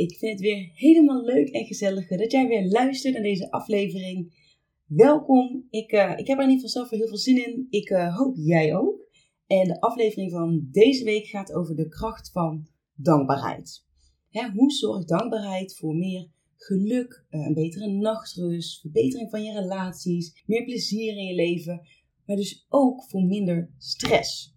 Ik 0.00 0.16
vind 0.16 0.32
het 0.32 0.40
weer 0.40 0.70
helemaal 0.74 1.24
leuk 1.24 1.48
en 1.48 1.64
gezellig 1.64 2.08
dat 2.08 2.32
jij 2.32 2.48
weer 2.48 2.66
luistert 2.68 3.14
naar 3.14 3.22
deze 3.22 3.50
aflevering. 3.50 4.48
Welkom. 4.86 5.66
Ik, 5.70 5.92
uh, 5.92 6.12
ik 6.16 6.26
heb 6.26 6.38
er 6.38 6.44
in 6.44 6.50
ieder 6.50 6.68
geval 6.68 6.68
zelf 6.68 6.90
heel 6.90 7.08
veel 7.08 7.16
zin 7.16 7.46
in. 7.46 7.66
Ik 7.70 7.90
uh, 7.90 8.16
hoop 8.16 8.36
jij 8.36 8.76
ook. 8.76 9.08
En 9.46 9.66
de 9.66 9.80
aflevering 9.80 10.30
van 10.30 10.68
deze 10.70 11.04
week 11.04 11.26
gaat 11.26 11.52
over 11.52 11.76
de 11.76 11.88
kracht 11.88 12.30
van 12.30 12.66
dankbaarheid. 12.94 13.84
Hè, 14.30 14.50
hoe 14.50 14.70
zorgt 14.70 15.08
dankbaarheid 15.08 15.76
voor 15.76 15.94
meer 15.94 16.30
geluk, 16.56 17.26
uh, 17.30 17.46
een 17.46 17.54
betere 17.54 17.86
nachtrust, 17.86 18.80
verbetering 18.80 19.30
van 19.30 19.42
je 19.42 19.60
relaties, 19.60 20.42
meer 20.46 20.64
plezier 20.64 21.16
in 21.16 21.24
je 21.24 21.34
leven, 21.34 21.80
maar 22.26 22.36
dus 22.36 22.66
ook 22.68 23.04
voor 23.04 23.22
minder 23.22 23.74
stress? 23.78 24.54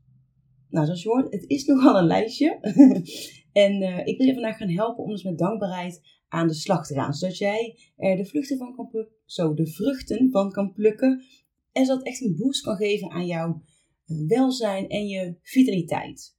Nou, 0.70 0.86
zoals 0.86 1.04
je 1.04 1.10
hoort, 1.10 1.34
het 1.34 1.50
is 1.50 1.66
nogal 1.66 1.98
een 1.98 2.08
lijstje. 2.08 2.60
En 3.54 3.82
uh, 3.82 4.08
ik 4.08 4.18
wil 4.18 4.28
je 4.28 4.34
vandaag 4.34 4.58
gaan 4.58 4.70
helpen 4.70 5.04
om 5.04 5.10
dus 5.10 5.24
met 5.24 5.38
dankbaarheid 5.38 6.02
aan 6.28 6.48
de 6.48 6.54
slag 6.54 6.88
te 6.88 6.94
gaan. 6.94 7.14
Zodat 7.14 7.38
jij 7.38 7.78
er 7.96 8.18
de 8.18 8.26
vruchten 8.26 8.58
van 8.58 8.76
kan 8.76 8.88
plukken, 8.88 9.16
zo 9.26 9.54
de 9.54 9.68
vruchten 9.68 10.32
van 10.32 10.52
kan 10.52 10.74
plukken. 10.74 11.24
En 11.72 11.86
zodat 11.86 12.06
echt 12.06 12.22
een 12.22 12.36
boost 12.36 12.64
kan 12.64 12.76
geven 12.76 13.12
aan 13.12 13.26
jouw 13.26 13.62
eh, 14.06 14.28
welzijn 14.28 14.90
en 14.90 15.08
je 15.08 15.38
vitaliteit. 15.42 16.36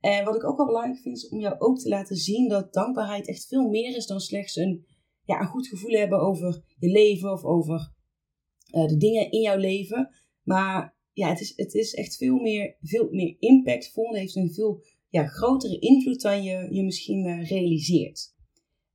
En 0.00 0.24
wat 0.24 0.34
ik 0.34 0.44
ook 0.44 0.56
wel 0.56 0.66
belangrijk 0.66 1.00
vind, 1.00 1.16
is 1.16 1.28
om 1.28 1.40
jou 1.40 1.58
ook 1.58 1.78
te 1.78 1.88
laten 1.88 2.16
zien 2.16 2.48
dat 2.48 2.72
dankbaarheid 2.72 3.28
echt 3.28 3.46
veel 3.46 3.68
meer 3.68 3.96
is 3.96 4.06
dan 4.06 4.20
slechts 4.20 4.56
een, 4.56 4.86
ja, 5.24 5.40
een 5.40 5.46
goed 5.46 5.68
gevoel 5.68 5.96
hebben 5.98 6.20
over 6.20 6.62
je 6.78 6.88
leven 6.88 7.32
of 7.32 7.44
over 7.44 7.92
uh, 8.74 8.86
de 8.86 8.96
dingen 8.96 9.30
in 9.30 9.40
jouw 9.40 9.56
leven. 9.56 10.10
Maar 10.42 10.96
ja, 11.12 11.28
het 11.28 11.40
is, 11.40 11.52
het 11.56 11.74
is 11.74 11.94
echt 11.94 12.16
veel 12.16 12.38
meer, 12.38 12.76
veel 12.80 13.08
meer 13.10 13.36
impactvol 13.38 14.14
en 14.14 14.20
heeft 14.20 14.36
een 14.36 14.52
veel 14.52 14.82
ja, 15.08 15.26
grotere 15.26 15.78
invloed 15.78 16.20
dan 16.20 16.42
je 16.42 16.68
je 16.70 16.82
misschien 16.82 17.26
uh, 17.26 17.48
realiseert. 17.48 18.34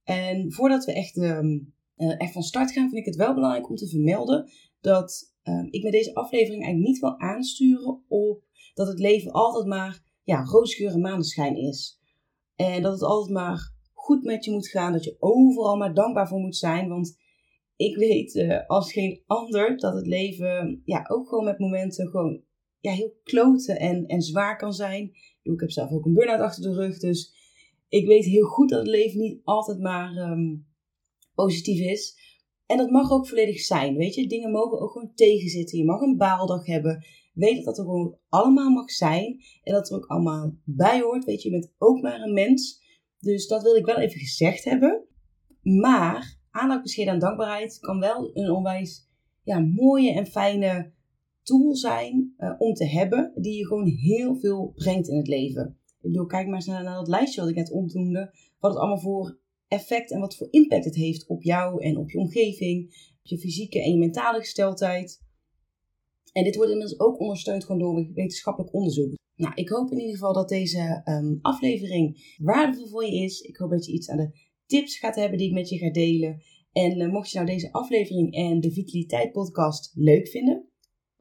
En 0.03 0.51
voordat 0.51 0.85
we 0.85 0.93
echt, 0.93 1.17
um, 1.17 1.73
echt 1.95 2.33
van 2.33 2.41
start 2.41 2.71
gaan, 2.71 2.89
vind 2.89 2.99
ik 2.99 3.05
het 3.05 3.15
wel 3.15 3.33
belangrijk 3.33 3.69
om 3.69 3.75
te 3.75 3.89
vermelden 3.89 4.51
dat 4.81 5.33
um, 5.43 5.67
ik 5.69 5.83
met 5.83 5.91
deze 5.91 6.13
aflevering 6.13 6.63
eigenlijk 6.63 6.93
niet 6.93 6.99
wil 6.99 7.19
aansturen 7.19 8.03
op 8.07 8.43
dat 8.73 8.87
het 8.87 8.99
leven 8.99 9.31
altijd 9.31 9.65
maar 9.65 10.03
ja, 10.23 10.43
roosgeur 10.43 10.91
en 10.91 11.01
maneschijn 11.01 11.55
is. 11.55 11.99
En 12.55 12.81
dat 12.81 12.93
het 12.93 13.01
altijd 13.01 13.33
maar 13.33 13.73
goed 13.93 14.23
met 14.23 14.45
je 14.45 14.51
moet 14.51 14.67
gaan, 14.67 14.91
dat 14.93 15.03
je 15.03 15.15
overal 15.19 15.77
maar 15.77 15.93
dankbaar 15.93 16.27
voor 16.27 16.39
moet 16.39 16.55
zijn. 16.55 16.89
Want 16.89 17.17
ik 17.75 17.95
weet 17.95 18.35
uh, 18.35 18.67
als 18.67 18.91
geen 18.91 19.23
ander 19.25 19.77
dat 19.77 19.93
het 19.93 20.07
leven 20.07 20.81
ja, 20.85 21.05
ook 21.07 21.27
gewoon 21.27 21.43
met 21.43 21.59
momenten 21.59 22.07
gewoon 22.07 22.41
ja, 22.83 22.91
heel 22.91 23.13
kloten 23.23 23.79
en, 23.79 24.05
en 24.05 24.21
zwaar 24.21 24.57
kan 24.57 24.73
zijn. 24.73 25.11
Ik 25.41 25.59
heb 25.59 25.71
zelf 25.71 25.91
ook 25.91 26.05
een 26.05 26.13
burn-out 26.13 26.39
achter 26.39 26.63
de 26.63 26.73
rug. 26.73 26.99
Dus 26.99 27.33
ik 27.87 28.07
weet 28.07 28.25
heel 28.25 28.45
goed 28.45 28.69
dat 28.69 28.79
het 28.79 28.87
leven 28.87 29.19
niet 29.19 29.41
altijd 29.43 29.79
maar 29.79 30.15
um, 30.15 30.65
positief 31.35 31.79
is. 31.79 32.17
En 32.65 32.77
dat 32.77 32.89
mag 32.89 33.11
ook 33.11 33.27
volledig 33.27 33.59
zijn. 33.59 33.95
Weet 33.95 34.15
je, 34.15 34.27
dingen 34.27 34.51
mogen 34.51 34.79
ook 34.79 34.91
gewoon 34.91 35.13
tegenzitten. 35.15 35.77
Je 35.77 35.85
mag 35.85 36.01
een 36.01 36.17
baaldag 36.17 36.65
hebben. 36.65 37.05
Weet 37.33 37.55
dat 37.55 37.65
dat 37.65 37.77
er 37.77 37.83
gewoon 37.83 38.17
allemaal 38.29 38.69
mag 38.69 38.91
zijn. 38.91 39.43
En 39.63 39.73
dat 39.73 39.89
er 39.89 39.95
ook 39.95 40.05
allemaal 40.05 40.55
bij 40.63 41.01
hoort. 41.01 41.25
Weet 41.25 41.41
je, 41.41 41.49
je 41.49 41.59
bent 41.59 41.73
ook 41.77 42.01
maar 42.01 42.21
een 42.21 42.33
mens. 42.33 42.81
Dus 43.19 43.47
dat 43.47 43.63
wil 43.63 43.75
ik 43.75 43.85
wel 43.85 43.97
even 43.97 44.19
gezegd 44.19 44.63
hebben. 44.63 45.07
Maar 45.61 46.39
aandacht 46.51 46.81
besteden 46.81 47.13
aan 47.13 47.19
dankbaarheid 47.19 47.79
kan 47.79 47.99
wel 47.99 48.31
een 48.33 48.51
onwijs 48.51 49.09
ja, 49.43 49.59
mooie 49.59 50.13
en 50.13 50.27
fijne 50.27 50.91
tool 51.43 51.75
zijn 51.75 52.33
uh, 52.37 52.55
om 52.57 52.73
te 52.73 52.85
hebben, 52.85 53.31
die 53.35 53.57
je 53.57 53.65
gewoon 53.65 53.87
heel 53.87 54.35
veel 54.35 54.71
brengt 54.75 55.07
in 55.07 55.17
het 55.17 55.27
leven. 55.27 55.77
Ik 55.87 56.11
bedoel, 56.11 56.25
kijk 56.25 56.45
maar 56.45 56.55
eens 56.55 56.65
naar, 56.65 56.83
dat 56.83 57.07
lijstje 57.07 57.41
wat 57.41 57.49
ik 57.49 57.55
net 57.55 57.71
opnoemde, 57.71 58.33
wat 58.59 58.71
het 58.71 58.79
allemaal 58.79 58.99
voor 58.99 59.39
effect 59.67 60.11
en 60.11 60.19
wat 60.19 60.35
voor 60.35 60.47
impact 60.49 60.85
het 60.85 60.95
heeft 60.95 61.27
op 61.27 61.43
jou 61.43 61.83
en 61.83 61.97
op 61.97 62.11
je 62.11 62.17
omgeving, 62.17 62.85
op 63.19 63.25
je 63.25 63.37
fysieke 63.37 63.83
en 63.83 63.91
je 63.91 63.97
mentale 63.97 64.39
gesteldheid. 64.39 65.21
En 66.31 66.43
dit 66.43 66.55
wordt 66.55 66.71
inmiddels 66.71 66.99
ook 66.99 67.19
ondersteund 67.19 67.65
gewoon 67.65 67.81
door 67.81 68.13
wetenschappelijk 68.13 68.73
onderzoek. 68.73 69.13
Nou, 69.35 69.53
ik 69.55 69.69
hoop 69.69 69.91
in 69.91 69.99
ieder 69.99 70.13
geval 70.13 70.33
dat 70.33 70.49
deze 70.49 71.01
um, 71.05 71.39
aflevering 71.41 72.35
waardevol 72.37 72.87
voor 72.87 73.05
je 73.05 73.23
is. 73.23 73.41
Ik 73.41 73.57
hoop 73.57 73.69
dat 73.69 73.85
je 73.85 73.91
iets 73.91 74.09
aan 74.09 74.17
de 74.17 74.31
tips 74.65 74.97
gaat 74.97 75.15
hebben 75.15 75.37
die 75.37 75.47
ik 75.47 75.53
met 75.53 75.69
je 75.69 75.77
ga 75.77 75.91
delen. 75.91 76.41
En 76.71 76.99
uh, 76.99 77.11
mocht 77.11 77.31
je 77.31 77.37
nou 77.37 77.49
deze 77.49 77.71
aflevering 77.71 78.33
en 78.33 78.59
de 78.59 78.71
Vitaliteit 78.71 79.31
podcast 79.31 79.91
leuk 79.95 80.27
vinden, 80.27 80.67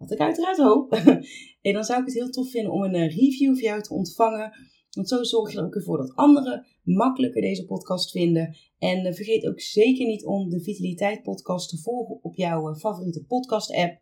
wat 0.02 0.12
ik 0.12 0.20
uiteraard 0.20 0.56
hoop. 0.56 0.92
en 1.66 1.72
dan 1.72 1.84
zou 1.84 2.00
ik 2.00 2.06
het 2.06 2.14
heel 2.14 2.30
tof 2.30 2.50
vinden 2.50 2.72
om 2.72 2.82
een 2.82 2.94
eh, 2.94 3.16
review 3.16 3.52
voor 3.52 3.62
jou 3.62 3.82
te 3.82 3.94
ontvangen. 3.94 4.52
Want 4.90 5.08
zo 5.08 5.22
zorg 5.22 5.52
je 5.52 5.58
er 5.58 5.64
ook 5.64 5.74
ervoor 5.74 5.96
dat 5.96 6.14
anderen 6.14 6.66
makkelijker 6.82 7.40
deze 7.40 7.64
podcast 7.64 8.10
vinden. 8.10 8.56
En 8.78 9.06
eh, 9.06 9.14
vergeet 9.14 9.46
ook 9.46 9.60
zeker 9.60 10.06
niet 10.06 10.24
om 10.24 10.48
de 10.48 10.62
Vitaliteit 10.62 11.22
podcast 11.22 11.68
te 11.68 11.78
volgen 11.78 12.22
op 12.22 12.34
jouw 12.34 12.68
eh, 12.68 12.76
favoriete 12.76 13.24
podcast 13.24 13.74
app. 13.74 14.00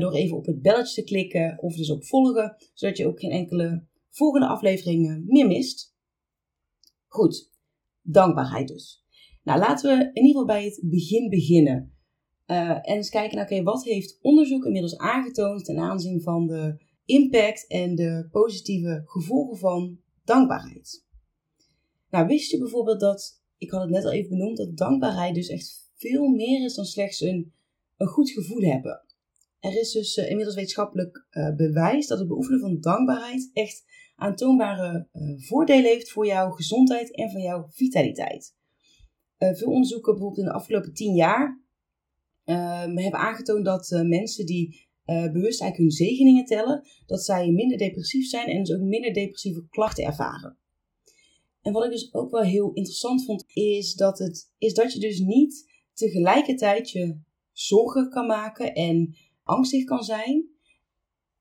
door 0.00 0.12
even 0.12 0.36
op 0.36 0.46
het 0.46 0.62
belletje 0.62 1.02
te 1.02 1.08
klikken 1.08 1.62
of 1.62 1.76
dus 1.76 1.90
op 1.90 2.04
volgen. 2.04 2.56
Zodat 2.74 2.96
je 2.96 3.06
ook 3.06 3.20
geen 3.20 3.30
enkele 3.30 3.86
volgende 4.10 4.46
aflevering 4.46 5.22
meer 5.26 5.46
mist. 5.46 5.96
Goed, 7.06 7.50
dankbaarheid 8.02 8.68
dus. 8.68 9.04
Nou, 9.42 9.58
laten 9.58 9.98
we 9.98 10.04
in 10.04 10.24
ieder 10.24 10.30
geval 10.30 10.46
bij 10.46 10.64
het 10.64 10.80
begin 10.84 11.28
beginnen. 11.28 11.93
Uh, 12.46 12.70
en 12.70 12.82
eens 12.82 13.10
kijken 13.10 13.36
naar, 13.36 13.44
oké, 13.44 13.62
wat 13.62 13.84
heeft 13.84 14.18
onderzoek 14.20 14.64
inmiddels 14.64 14.96
aangetoond 14.96 15.64
ten 15.64 15.78
aanzien 15.78 16.22
van 16.22 16.46
de 16.46 16.76
impact 17.04 17.66
en 17.66 17.94
de 17.94 18.28
positieve 18.30 19.02
gevolgen 19.04 19.58
van 19.58 19.98
dankbaarheid. 20.24 21.04
Nou, 22.10 22.26
wist 22.26 22.50
je 22.50 22.58
bijvoorbeeld 22.58 23.00
dat, 23.00 23.42
ik 23.58 23.70
had 23.70 23.80
het 23.80 23.90
net 23.90 24.04
al 24.04 24.12
even 24.12 24.30
benoemd, 24.30 24.56
dat 24.56 24.76
dankbaarheid 24.76 25.34
dus 25.34 25.48
echt 25.48 25.90
veel 25.96 26.28
meer 26.28 26.64
is 26.64 26.74
dan 26.74 26.84
slechts 26.84 27.20
een, 27.20 27.52
een 27.96 28.06
goed 28.06 28.30
gevoel 28.30 28.60
hebben. 28.60 29.04
Er 29.60 29.80
is 29.80 29.92
dus 29.92 30.16
uh, 30.16 30.28
inmiddels 30.28 30.56
wetenschappelijk 30.56 31.26
uh, 31.30 31.54
bewijs 31.54 32.06
dat 32.06 32.18
het 32.18 32.28
beoefenen 32.28 32.60
van 32.60 32.80
dankbaarheid 32.80 33.50
echt 33.52 33.84
aantoonbare 34.16 35.08
voordelen 35.36 35.84
heeft 35.84 36.10
voor 36.10 36.26
jouw 36.26 36.50
gezondheid 36.50 37.14
en 37.14 37.30
voor 37.30 37.40
jouw 37.40 37.66
vitaliteit. 37.70 38.54
veel 39.38 39.70
onderzoeken, 39.70 40.12
bijvoorbeeld 40.12 40.46
in 40.46 40.52
de 40.52 40.58
afgelopen 40.58 40.94
10 40.94 41.14
jaar, 41.14 41.63
uh, 42.44 42.80
hebben 42.80 43.20
aangetoond 43.20 43.64
dat 43.64 43.90
uh, 43.90 44.02
mensen 44.02 44.46
die 44.46 44.88
uh, 45.06 45.32
bewust 45.32 45.60
eigenlijk 45.60 45.76
hun 45.76 45.90
zegeningen 45.90 46.44
tellen, 46.44 46.86
dat 47.06 47.24
zij 47.24 47.50
minder 47.50 47.78
depressief 47.78 48.28
zijn 48.28 48.46
en 48.46 48.62
dus 48.62 48.74
ook 48.74 48.82
minder 48.82 49.12
depressieve 49.12 49.66
klachten 49.68 50.04
ervaren. 50.04 50.58
En 51.60 51.72
wat 51.72 51.84
ik 51.84 51.90
dus 51.90 52.14
ook 52.14 52.30
wel 52.30 52.42
heel 52.42 52.72
interessant 52.72 53.24
vond, 53.24 53.44
is 53.46 53.94
dat, 53.94 54.18
het, 54.18 54.52
is 54.58 54.74
dat 54.74 54.92
je 54.92 55.00
dus 55.00 55.18
niet 55.18 55.72
tegelijkertijd 55.92 56.90
je 56.90 57.18
zorgen 57.52 58.10
kan 58.10 58.26
maken 58.26 58.74
en 58.74 59.16
angstig 59.42 59.84
kan 59.84 60.02
zijn 60.02 60.48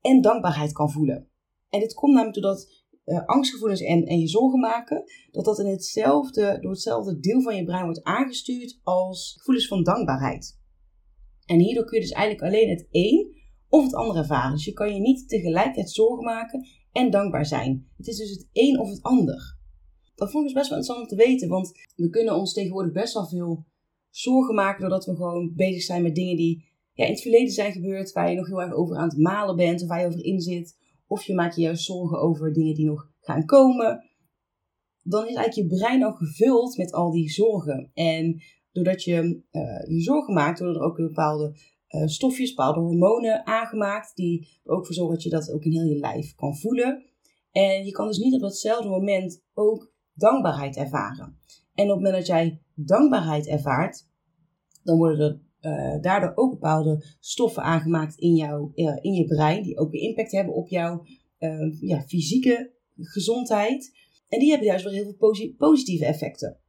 en 0.01 0.21
dankbaarheid 0.21 0.71
kan 0.71 0.91
voelen. 0.91 1.27
En 1.69 1.79
dit 1.79 1.93
komt 1.93 2.13
namelijk 2.13 2.41
doordat 2.41 2.83
uh, 3.05 3.25
angstgevoelens 3.25 3.81
en, 3.81 4.05
en 4.05 4.19
je 4.19 4.27
zorgen 4.27 4.59
maken, 4.59 5.03
dat 5.31 5.45
dat 5.45 5.59
in 5.59 5.65
hetzelfde, 5.65 6.57
door 6.61 6.71
hetzelfde 6.71 7.19
deel 7.19 7.41
van 7.41 7.55
je 7.55 7.63
brein 7.63 7.83
wordt 7.83 8.03
aangestuurd 8.03 8.79
als 8.83 9.33
gevoelens 9.37 9.67
van 9.67 9.83
dankbaarheid. 9.83 10.61
En 11.45 11.59
hierdoor 11.59 11.85
kun 11.85 11.97
je 11.99 12.05
dus 12.05 12.13
eigenlijk 12.13 12.53
alleen 12.53 12.69
het 12.69 12.87
een 12.91 13.35
of 13.69 13.83
het 13.83 13.95
ander 13.95 14.17
ervaren. 14.17 14.51
Dus 14.51 14.65
je 14.65 14.73
kan 14.73 14.93
je 14.93 14.99
niet 14.99 15.29
tegelijkertijd 15.29 15.91
zorgen 15.91 16.23
maken 16.23 16.67
en 16.91 17.11
dankbaar 17.11 17.45
zijn. 17.45 17.87
Het 17.97 18.07
is 18.07 18.17
dus 18.17 18.29
het 18.29 18.47
een 18.51 18.79
of 18.79 18.89
het 18.89 19.01
ander. 19.01 19.57
Dat 20.15 20.31
vond 20.31 20.47
ik 20.47 20.53
dus 20.53 20.59
best 20.59 20.69
wel 20.69 20.77
interessant 20.77 21.11
om 21.11 21.17
te 21.17 21.25
weten, 21.25 21.49
want 21.49 21.71
we 21.95 22.09
kunnen 22.09 22.35
ons 22.35 22.53
tegenwoordig 22.53 22.93
best 22.93 23.13
wel 23.13 23.27
veel 23.27 23.65
zorgen 24.09 24.55
maken 24.55 24.81
doordat 24.81 25.05
we 25.05 25.15
gewoon 25.15 25.53
bezig 25.55 25.81
zijn 25.81 26.03
met 26.03 26.15
dingen 26.15 26.35
die 26.35 26.71
ja, 26.93 27.05
in 27.05 27.11
het 27.11 27.21
verleden 27.21 27.53
zijn 27.53 27.71
gebeurd, 27.71 28.11
waar 28.11 28.29
je 28.29 28.35
nog 28.35 28.47
heel 28.47 28.61
erg 28.61 28.73
over 28.73 28.97
aan 28.97 29.09
het 29.09 29.17
malen 29.17 29.55
bent 29.55 29.81
of 29.81 29.87
waar 29.87 29.99
je 29.99 30.07
over 30.07 30.23
in 30.23 30.39
zit. 30.39 30.77
Of 31.07 31.23
je 31.23 31.33
maakt 31.33 31.55
je 31.55 31.61
juist 31.61 31.83
zorgen 31.83 32.19
over 32.19 32.53
dingen 32.53 32.75
die 32.75 32.85
nog 32.85 33.09
gaan 33.19 33.45
komen. 33.45 34.09
Dan 35.03 35.27
is 35.27 35.35
eigenlijk 35.35 35.71
je 35.71 35.77
brein 35.77 36.03
al 36.03 36.11
gevuld 36.11 36.77
met 36.77 36.91
al 36.91 37.11
die 37.11 37.29
zorgen. 37.29 37.91
En 37.93 38.41
doordat 38.73 39.03
je 39.03 39.41
uh, 39.51 39.95
je 39.95 40.01
zorgen 40.01 40.33
maakt, 40.33 40.59
worden 40.59 40.81
er 40.81 40.87
ook 40.87 40.97
bepaalde 40.97 41.55
uh, 41.89 42.07
stofjes, 42.07 42.53
bepaalde 42.53 42.79
hormonen 42.79 43.45
aangemaakt, 43.45 44.15
die 44.15 44.47
er 44.63 44.71
ook 44.71 44.85
voor 44.85 44.95
zorgen 44.95 45.13
dat 45.13 45.23
je 45.23 45.29
dat 45.29 45.51
ook 45.51 45.63
in 45.63 45.71
heel 45.71 45.85
je 45.85 45.99
lijf 45.99 46.35
kan 46.35 46.57
voelen. 46.57 47.03
En 47.51 47.85
je 47.85 47.91
kan 47.91 48.07
dus 48.07 48.17
niet 48.17 48.33
op 48.33 48.39
datzelfde 48.39 48.89
moment 48.89 49.43
ook 49.53 49.93
dankbaarheid 50.13 50.77
ervaren. 50.77 51.37
En 51.73 51.83
op 51.83 51.89
het 51.89 52.03
moment 52.03 52.15
dat 52.15 52.25
jij 52.25 52.61
dankbaarheid 52.75 53.47
ervaart, 53.47 54.07
dan 54.83 54.97
worden 54.97 55.41
er 55.59 55.95
uh, 55.95 56.01
daardoor 56.01 56.31
ook 56.35 56.51
bepaalde 56.51 57.05
stoffen 57.19 57.63
aangemaakt 57.63 58.15
in, 58.15 58.35
jou, 58.35 58.71
in 59.01 59.13
je 59.13 59.25
brein, 59.25 59.63
die 59.63 59.77
ook 59.77 59.91
weer 59.91 60.01
impact 60.01 60.31
hebben 60.31 60.53
op 60.53 60.67
jouw 60.67 61.05
ja, 61.79 62.01
fysieke 62.01 62.73
gezondheid. 62.95 63.91
En 64.27 64.39
die 64.39 64.49
hebben 64.49 64.67
juist 64.67 64.83
weer 64.83 64.93
heel 64.93 65.15
veel 65.19 65.55
positieve 65.57 66.05
effecten. 66.05 66.62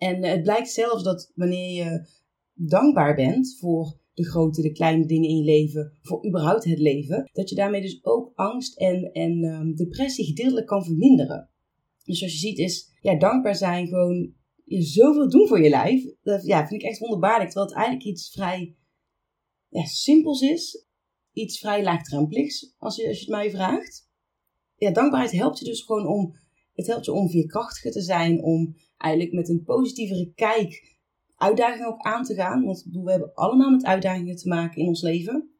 En 0.00 0.24
het 0.24 0.42
blijkt 0.42 0.70
zelfs 0.70 1.02
dat 1.02 1.32
wanneer 1.34 1.84
je 1.84 2.08
dankbaar 2.54 3.14
bent 3.14 3.56
voor 3.58 3.98
de 4.14 4.24
grote, 4.24 4.62
de 4.62 4.72
kleine 4.72 5.06
dingen 5.06 5.28
in 5.28 5.36
je 5.36 5.44
leven, 5.44 5.98
voor 6.02 6.26
überhaupt 6.26 6.64
het 6.64 6.78
leven, 6.78 7.30
dat 7.32 7.48
je 7.48 7.54
daarmee 7.54 7.80
dus 7.80 8.04
ook 8.04 8.32
angst 8.34 8.78
en, 8.78 9.12
en 9.12 9.44
um, 9.44 9.74
depressie 9.74 10.24
gedeeltelijk 10.24 10.66
kan 10.66 10.84
verminderen. 10.84 11.50
Dus 12.04 12.18
zoals 12.18 12.32
je 12.32 12.38
ziet 12.38 12.58
is, 12.58 12.90
ja, 13.00 13.18
dankbaar 13.18 13.56
zijn 13.56 13.86
gewoon 13.88 14.34
je 14.64 14.82
zoveel 14.82 15.30
doen 15.30 15.46
voor 15.46 15.62
je 15.62 15.68
lijf. 15.68 16.04
Dat 16.22 16.46
ja, 16.46 16.66
vind 16.66 16.82
ik 16.82 16.88
echt 16.88 16.98
wonderbaarlijk. 16.98 17.50
Terwijl 17.50 17.68
het 17.68 17.76
eigenlijk 17.76 18.06
iets 18.06 18.30
vrij 18.30 18.76
ja, 19.68 19.84
simpels 19.84 20.40
is. 20.40 20.84
Iets 21.32 21.58
vrij 21.58 21.82
laagdrempeligs, 21.82 22.74
als 22.78 22.96
je, 22.96 23.08
als 23.08 23.16
je 23.16 23.24
het 23.24 23.34
mij 23.34 23.50
vraagt. 23.50 24.08
Ja, 24.76 24.90
dankbaarheid 24.90 25.32
helpt 25.32 25.58
je 25.58 25.64
dus 25.64 25.82
gewoon 25.82 26.06
om... 26.06 26.38
Het 26.80 26.88
helpt 26.88 27.04
je 27.04 27.12
om 27.12 27.30
veerkrachtiger 27.30 27.90
te 27.90 28.00
zijn. 28.00 28.42
Om 28.42 28.76
eigenlijk 28.96 29.32
met 29.32 29.48
een 29.48 29.62
positievere 29.62 30.32
kijk 30.34 30.98
uitdagingen 31.36 31.86
ook 31.86 32.00
aan 32.00 32.24
te 32.24 32.34
gaan. 32.34 32.64
Want 32.64 32.86
we 32.90 33.10
hebben 33.10 33.34
allemaal 33.34 33.70
met 33.70 33.84
uitdagingen 33.84 34.36
te 34.36 34.48
maken 34.48 34.80
in 34.80 34.86
ons 34.86 35.02
leven. 35.02 35.50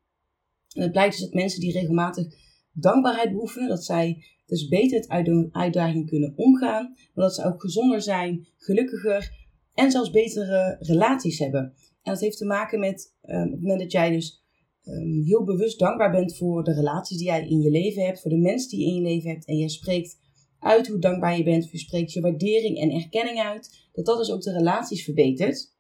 En 0.74 0.82
het 0.82 0.92
blijkt 0.92 1.12
dus 1.12 1.20
dat 1.20 1.32
mensen 1.32 1.60
die 1.60 1.72
regelmatig 1.72 2.26
dankbaarheid 2.72 3.32
beoefenen, 3.32 3.68
dat 3.68 3.84
zij 3.84 4.24
dus 4.46 4.68
beter 4.68 5.34
met 5.34 5.52
uitdagingen 5.52 6.06
kunnen 6.06 6.32
omgaan, 6.36 6.94
maar 7.14 7.24
dat 7.24 7.34
ze 7.34 7.44
ook 7.44 7.60
gezonder 7.60 8.02
zijn, 8.02 8.48
gelukkiger 8.56 9.48
en 9.74 9.90
zelfs 9.90 10.10
betere 10.10 10.76
relaties 10.80 11.38
hebben. 11.38 11.74
En 12.02 12.12
dat 12.12 12.20
heeft 12.20 12.38
te 12.38 12.44
maken 12.44 12.80
met 12.80 13.14
op 13.20 13.30
het 13.30 13.60
moment 13.60 13.80
dat 13.80 13.92
jij 13.92 14.10
dus 14.10 14.42
um, 14.84 15.22
heel 15.24 15.44
bewust 15.44 15.78
dankbaar 15.78 16.10
bent 16.10 16.36
voor 16.36 16.64
de 16.64 16.74
relaties 16.74 17.16
die 17.16 17.26
jij 17.26 17.48
in 17.48 17.60
je 17.60 17.70
leven 17.70 18.04
hebt, 18.04 18.20
voor 18.20 18.30
de 18.30 18.36
mensen 18.38 18.70
die 18.70 18.80
je 18.80 18.86
in 18.86 18.94
je 18.94 19.08
leven 19.08 19.30
hebt 19.30 19.46
en 19.46 19.56
jij 19.56 19.68
spreekt 19.68 20.18
uit 20.60 20.86
hoe 20.86 20.98
dankbaar 20.98 21.36
je 21.36 21.42
bent, 21.42 21.64
of 21.64 21.72
je 21.72 21.78
spreekt 21.78 22.12
je 22.12 22.20
waardering 22.20 22.78
en 22.78 22.90
erkenning 22.90 23.38
uit, 23.38 23.88
dat 23.92 24.06
dat 24.06 24.18
dus 24.18 24.30
ook 24.30 24.42
de 24.42 24.52
relaties 24.52 25.04
verbetert. 25.04 25.74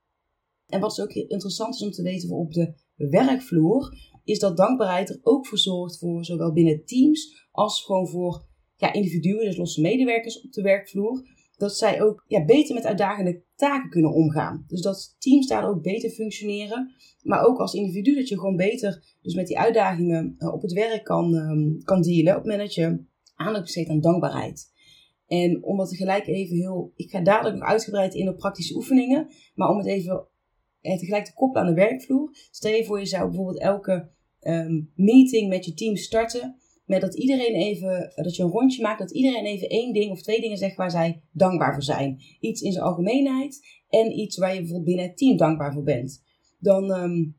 En 0.66 0.80
wat 0.80 0.92
is 0.92 1.00
ook 1.00 1.12
interessant 1.12 1.74
is 1.74 1.82
om 1.82 1.90
te 1.90 2.02
weten 2.02 2.30
op 2.30 2.52
de 2.52 2.74
werkvloer, 2.94 3.94
is 4.24 4.38
dat 4.38 4.56
dankbaarheid 4.56 5.08
er 5.08 5.18
ook 5.22 5.46
voor 5.46 5.58
zorgt 5.58 5.98
voor 5.98 6.24
zowel 6.24 6.52
binnen 6.52 6.84
teams 6.84 7.48
als 7.50 7.84
gewoon 7.84 8.08
voor 8.08 8.48
ja, 8.76 8.92
individuen, 8.92 9.44
dus 9.44 9.56
losse 9.56 9.80
medewerkers 9.80 10.42
op 10.42 10.52
de 10.52 10.62
werkvloer, 10.62 11.22
dat 11.56 11.76
zij 11.76 12.02
ook 12.02 12.24
ja, 12.26 12.44
beter 12.44 12.74
met 12.74 12.84
uitdagende 12.84 13.42
taken 13.56 13.90
kunnen 13.90 14.12
omgaan. 14.12 14.64
Dus 14.66 14.80
dat 14.80 15.16
teams 15.18 15.46
daar 15.46 15.68
ook 15.68 15.82
beter 15.82 16.10
functioneren, 16.10 16.94
maar 17.22 17.44
ook 17.44 17.58
als 17.58 17.74
individu 17.74 18.14
dat 18.14 18.28
je 18.28 18.38
gewoon 18.38 18.56
beter 18.56 19.16
dus 19.22 19.34
met 19.34 19.46
die 19.46 19.58
uitdagingen 19.58 20.34
uh, 20.38 20.52
op 20.52 20.62
het 20.62 20.72
werk 20.72 21.04
kan, 21.04 21.34
um, 21.34 21.82
kan 21.82 22.02
dealen 22.02 22.36
op 22.36 22.70
je 22.70 23.08
aandacht 23.40 23.64
besteedt 23.64 23.90
aan 23.90 24.00
dankbaarheid. 24.00 24.72
En 25.26 25.64
om 25.64 25.76
dat 25.76 25.88
tegelijk 25.88 26.26
even 26.26 26.56
heel, 26.56 26.92
ik 26.96 27.10
ga 27.10 27.20
dadelijk 27.20 27.56
nog 27.56 27.68
uitgebreid 27.68 28.14
in 28.14 28.28
op 28.28 28.36
praktische 28.36 28.74
oefeningen, 28.74 29.28
maar 29.54 29.68
om 29.68 29.76
het 29.76 29.86
even 29.86 30.26
eh, 30.80 30.98
tegelijk 30.98 31.24
te 31.24 31.34
koppelen 31.34 31.66
aan 31.66 31.74
de 31.74 31.80
werkvloer. 31.80 32.30
Stel 32.50 32.72
je 32.72 32.84
voor 32.84 32.98
je 32.98 33.06
zou 33.06 33.26
bijvoorbeeld 33.26 33.60
elke 33.60 34.10
um, 34.40 34.92
meeting 34.94 35.48
met 35.48 35.64
je 35.64 35.74
team 35.74 35.96
starten 35.96 36.60
met 36.84 37.00
dat 37.00 37.14
iedereen 37.14 37.54
even, 37.54 38.12
dat 38.14 38.36
je 38.36 38.42
een 38.42 38.50
rondje 38.50 38.82
maakt, 38.82 38.98
dat 38.98 39.10
iedereen 39.10 39.44
even 39.44 39.68
één 39.68 39.92
ding 39.92 40.10
of 40.10 40.22
twee 40.22 40.40
dingen 40.40 40.56
zegt 40.56 40.76
waar 40.76 40.90
zij 40.90 41.22
dankbaar 41.32 41.72
voor 41.72 41.82
zijn. 41.82 42.20
Iets 42.40 42.60
in 42.60 42.72
zijn 42.72 42.84
algemeenheid 42.84 43.82
en 43.88 44.18
iets 44.18 44.36
waar 44.36 44.50
je 44.50 44.58
bijvoorbeeld 44.58 44.86
binnen 44.86 45.06
het 45.06 45.16
team 45.16 45.36
dankbaar 45.36 45.72
voor 45.72 45.82
bent. 45.82 46.22
Dan 46.58 46.90
um, 46.90 47.36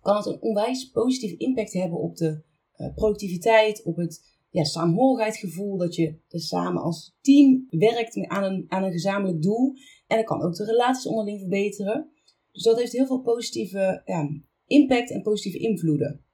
kan 0.00 0.16
het 0.16 0.26
een 0.26 0.40
onwijs 0.40 0.90
positieve 0.90 1.36
impact 1.36 1.72
hebben 1.72 1.98
op 1.98 2.16
de 2.16 2.42
uh, 2.76 2.94
productiviteit, 2.94 3.82
op 3.82 3.96
het 3.96 4.31
ja, 4.52 4.64
saamhorigheidsgevoel, 4.64 5.76
dat 5.76 5.94
je 5.94 6.18
dus 6.28 6.48
samen 6.48 6.82
als 6.82 7.16
team 7.20 7.66
werkt 7.70 8.26
aan 8.26 8.44
een, 8.44 8.64
aan 8.68 8.82
een 8.82 8.92
gezamenlijk 8.92 9.42
doel. 9.42 9.72
En 10.06 10.16
dat 10.16 10.26
kan 10.26 10.42
ook 10.42 10.54
de 10.54 10.64
relaties 10.64 11.06
onderling 11.06 11.38
verbeteren. 11.38 12.10
Dus 12.52 12.62
dat 12.62 12.78
heeft 12.78 12.92
heel 12.92 13.06
veel 13.06 13.20
positieve 13.20 14.02
ja, 14.04 14.28
impact 14.66 15.10
en 15.10 15.22
positieve 15.22 15.58
invloeden. 15.58 16.24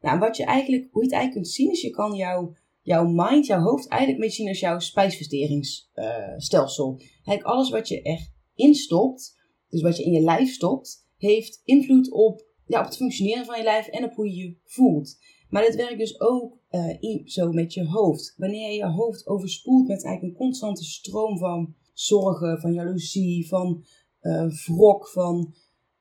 Nou, 0.00 0.18
wat 0.18 0.36
je 0.36 0.44
eigenlijk, 0.44 0.88
hoe 0.90 1.02
je 1.02 1.08
het 1.08 1.16
eigenlijk 1.16 1.44
kunt 1.44 1.54
zien, 1.54 1.70
is 1.70 1.80
je 1.80 1.90
kan 1.90 2.14
jouw, 2.14 2.56
jouw 2.82 3.04
mind, 3.04 3.46
jouw 3.46 3.60
hoofd 3.60 3.88
eigenlijk 3.88 4.20
beetje 4.20 4.36
zien 4.36 4.48
als 4.48 4.60
jouw 4.60 4.78
spijsverteringsstelsel. 4.78 6.92
Uh, 6.92 6.98
eigenlijk 7.14 7.42
alles 7.42 7.70
wat 7.70 7.88
je 7.88 8.02
erin 8.02 8.74
stopt, 8.74 9.36
dus 9.68 9.82
wat 9.82 9.96
je 9.96 10.04
in 10.04 10.12
je 10.12 10.20
lijf 10.20 10.52
stopt, 10.52 11.08
heeft 11.16 11.60
invloed 11.64 12.12
op, 12.12 12.46
ja, 12.66 12.78
op 12.78 12.84
het 12.84 12.96
functioneren 12.96 13.44
van 13.44 13.58
je 13.58 13.64
lijf 13.64 13.86
en 13.86 14.04
op 14.04 14.14
hoe 14.14 14.26
je 14.26 14.36
je 14.36 14.56
voelt. 14.64 15.16
Maar 15.48 15.62
dit 15.62 15.74
werkt 15.74 15.98
dus 15.98 16.20
ook 16.20 16.58
in, 17.00 17.22
zo 17.24 17.52
met 17.52 17.74
je 17.74 17.86
hoofd. 17.86 18.34
Wanneer 18.36 18.70
je 18.70 18.76
je 18.76 18.86
hoofd 18.86 19.26
overspoelt 19.26 19.88
met 19.88 20.04
eigenlijk 20.04 20.34
een 20.34 20.46
constante 20.46 20.84
stroom 20.84 21.38
van 21.38 21.74
zorgen, 21.92 22.60
van 22.60 22.72
jaloezie, 22.72 23.48
van 23.48 23.84
uh, 24.22 24.50
wrok, 24.66 25.08
van 25.08 25.54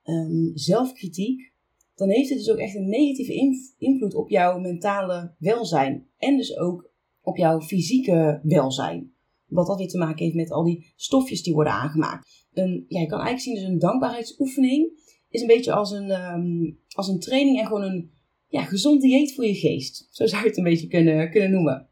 um, 0.04 0.52
zelfkritiek, 0.54 1.54
dan 1.96 2.10
heeft 2.10 2.30
het 2.30 2.38
dus 2.38 2.52
ook 2.52 2.58
echt 2.58 2.76
een 2.76 2.90
negatieve 2.90 3.34
invloed 3.78 4.16
op 4.16 4.30
jouw 4.30 4.60
mentale 4.60 5.36
welzijn. 5.38 6.08
En 6.18 6.38
dus 6.38 6.58
ook 6.58 6.92
op 7.22 7.38
jouw 7.38 7.62
fysieke 7.62 8.40
welzijn. 8.44 9.14
Wat 9.46 9.68
dat 9.68 9.78
weer 9.78 9.88
te 9.88 9.98
maken 9.98 10.24
heeft 10.24 10.36
met 10.36 10.52
al 10.52 10.64
die 10.64 10.94
stofjes 10.96 11.44
die 11.44 11.54
worden 11.54 11.74
aangemaakt. 11.74 12.46
Een, 12.54 12.86
je 12.88 13.06
kan 13.06 13.20
eigenlijk 13.20 13.40
zien, 13.40 13.54
dus 13.54 13.64
een 13.64 13.80
dankbaarheidsoefening 13.80 15.04
is 15.30 15.42
een 15.42 15.48
beetje 15.48 15.74
als 15.74 15.92
een, 15.92 16.34
um, 16.34 16.80
als 16.90 17.08
een 17.08 17.20
training 17.20 17.60
en 17.60 17.66
gewoon 17.66 17.84
een 17.84 18.12
ja, 18.48 18.64
gezond 18.64 19.02
dieet 19.02 19.36
voor 19.36 19.46
je 19.46 19.56
geest. 19.56 20.08
Zo 20.10 20.26
zou 20.26 20.42
je 20.42 20.48
het 20.48 20.58
een 20.58 20.64
beetje 20.64 20.88
kunnen, 20.88 21.32
kunnen 21.32 21.52
noemen. 21.52 21.90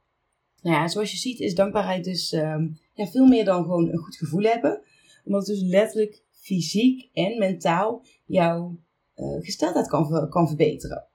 Nou 0.61 0.75
ja, 0.75 0.87
zoals 0.87 1.11
je 1.11 1.17
ziet 1.17 1.39
is 1.39 1.55
dankbaarheid 1.55 2.03
dus 2.03 2.31
um, 2.31 2.79
ja, 2.93 3.07
veel 3.07 3.25
meer 3.25 3.45
dan 3.45 3.63
gewoon 3.63 3.89
een 3.89 3.97
goed 3.97 4.15
gevoel 4.15 4.43
hebben. 4.43 4.81
Omdat 5.25 5.47
het 5.47 5.59
dus 5.59 5.69
letterlijk 5.69 6.23
fysiek 6.31 7.09
en 7.13 7.37
mentaal 7.37 8.05
jouw 8.25 8.79
uh, 9.15 9.43
gesteldheid 9.43 9.87
kan, 9.87 10.29
kan 10.29 10.47
verbeteren. 10.47 11.07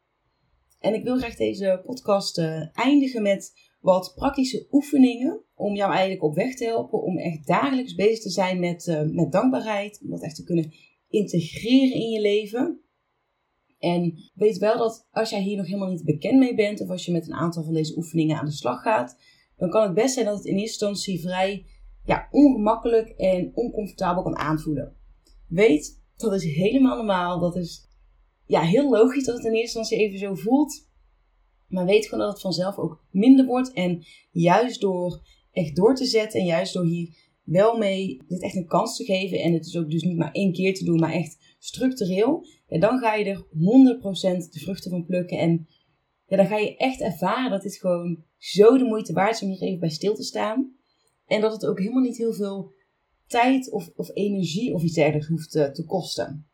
En 0.78 0.94
ik 0.94 1.04
wil 1.04 1.16
graag 1.16 1.36
deze 1.36 1.82
podcast 1.84 2.38
uh, 2.38 2.66
eindigen 2.72 3.22
met 3.22 3.52
wat 3.80 4.12
praktische 4.14 4.66
oefeningen 4.70 5.44
om 5.54 5.74
jou 5.74 5.90
eigenlijk 5.90 6.22
op 6.22 6.34
weg 6.34 6.54
te 6.54 6.64
helpen 6.64 7.02
om 7.02 7.18
echt 7.18 7.46
dagelijks 7.46 7.94
bezig 7.94 8.20
te 8.20 8.30
zijn 8.30 8.60
met, 8.60 8.86
uh, 8.86 9.02
met 9.02 9.32
dankbaarheid, 9.32 10.00
om 10.02 10.10
dat 10.10 10.22
echt 10.22 10.36
te 10.36 10.44
kunnen 10.44 10.72
integreren 11.08 11.96
in 11.96 12.10
je 12.10 12.20
leven. 12.20 12.80
En 13.78 14.30
weet 14.34 14.58
wel 14.58 14.78
dat 14.78 15.08
als 15.10 15.30
jij 15.30 15.42
hier 15.42 15.56
nog 15.56 15.66
helemaal 15.66 15.90
niet 15.90 16.04
bekend 16.04 16.38
mee 16.38 16.54
bent, 16.54 16.80
of 16.80 16.88
als 16.88 17.04
je 17.04 17.12
met 17.12 17.26
een 17.26 17.34
aantal 17.34 17.64
van 17.64 17.74
deze 17.74 17.96
oefeningen 17.96 18.38
aan 18.38 18.44
de 18.44 18.50
slag 18.50 18.82
gaat, 18.82 19.18
dan 19.56 19.70
kan 19.70 19.82
het 19.82 19.94
best 19.94 20.14
zijn 20.14 20.26
dat 20.26 20.36
het 20.36 20.46
in 20.46 20.56
eerste 20.56 20.86
instantie 20.86 21.20
vrij 21.20 21.66
ja, 22.04 22.28
ongemakkelijk 22.30 23.08
en 23.08 23.50
oncomfortabel 23.54 24.22
kan 24.22 24.36
aanvoelen. 24.36 24.96
Weet, 25.48 26.02
dat 26.16 26.34
is 26.34 26.44
helemaal 26.44 26.96
normaal. 26.96 27.38
Dat 27.40 27.56
is 27.56 27.88
ja, 28.46 28.60
heel 28.60 28.90
logisch 28.90 29.24
dat 29.24 29.36
het 29.36 29.46
in 29.46 29.52
eerste 29.52 29.78
instantie 29.78 30.06
even 30.06 30.18
zo 30.18 30.34
voelt. 30.34 30.86
Maar 31.66 31.86
weet 31.86 32.04
gewoon 32.04 32.24
dat 32.24 32.32
het 32.32 32.42
vanzelf 32.42 32.76
ook 32.76 33.04
minder 33.10 33.46
wordt. 33.46 33.72
En 33.72 34.04
juist 34.30 34.80
door 34.80 35.22
echt 35.52 35.76
door 35.76 35.94
te 35.94 36.04
zetten 36.04 36.40
en 36.40 36.46
juist 36.46 36.72
door 36.72 36.84
hier 36.84 37.16
wel 37.42 37.78
mee 37.78 38.22
dit 38.28 38.42
echt 38.42 38.56
een 38.56 38.66
kans 38.66 38.96
te 38.96 39.04
geven. 39.04 39.40
En 39.40 39.52
het 39.52 39.66
is 39.66 39.76
ook 39.76 39.90
dus 39.90 40.02
niet 40.02 40.16
maar 40.16 40.32
één 40.32 40.52
keer 40.52 40.74
te 40.74 40.84
doen, 40.84 40.98
maar 40.98 41.12
echt 41.12 41.47
structureel. 41.58 42.46
Ja, 42.66 42.78
dan 42.78 42.98
ga 42.98 43.14
je 43.14 43.24
er 43.24 43.46
100% 43.46 44.50
de 44.50 44.60
vruchten 44.60 44.90
van 44.90 45.04
plukken. 45.04 45.38
En 45.38 45.68
ja, 46.26 46.36
dan 46.36 46.46
ga 46.46 46.56
je 46.56 46.76
echt 46.76 47.00
ervaren 47.00 47.50
dat 47.50 47.62
dit 47.62 47.76
gewoon 47.76 48.24
zo 48.36 48.78
de 48.78 48.84
moeite 48.84 49.12
waard 49.12 49.34
is 49.34 49.42
om 49.42 49.48
hier 49.48 49.62
even 49.62 49.80
bij 49.80 49.88
stil 49.88 50.14
te 50.14 50.22
staan. 50.22 50.76
En 51.26 51.40
dat 51.40 51.52
het 51.52 51.66
ook 51.66 51.78
helemaal 51.78 52.02
niet 52.02 52.16
heel 52.16 52.32
veel 52.32 52.72
tijd 53.26 53.70
of, 53.70 53.90
of 53.96 54.10
energie 54.14 54.74
of 54.74 54.82
iets 54.82 54.94
dergelijks 54.94 55.28
hoeft 55.28 55.50
te, 55.50 55.70
te 55.70 55.84
kosten. 55.84 56.46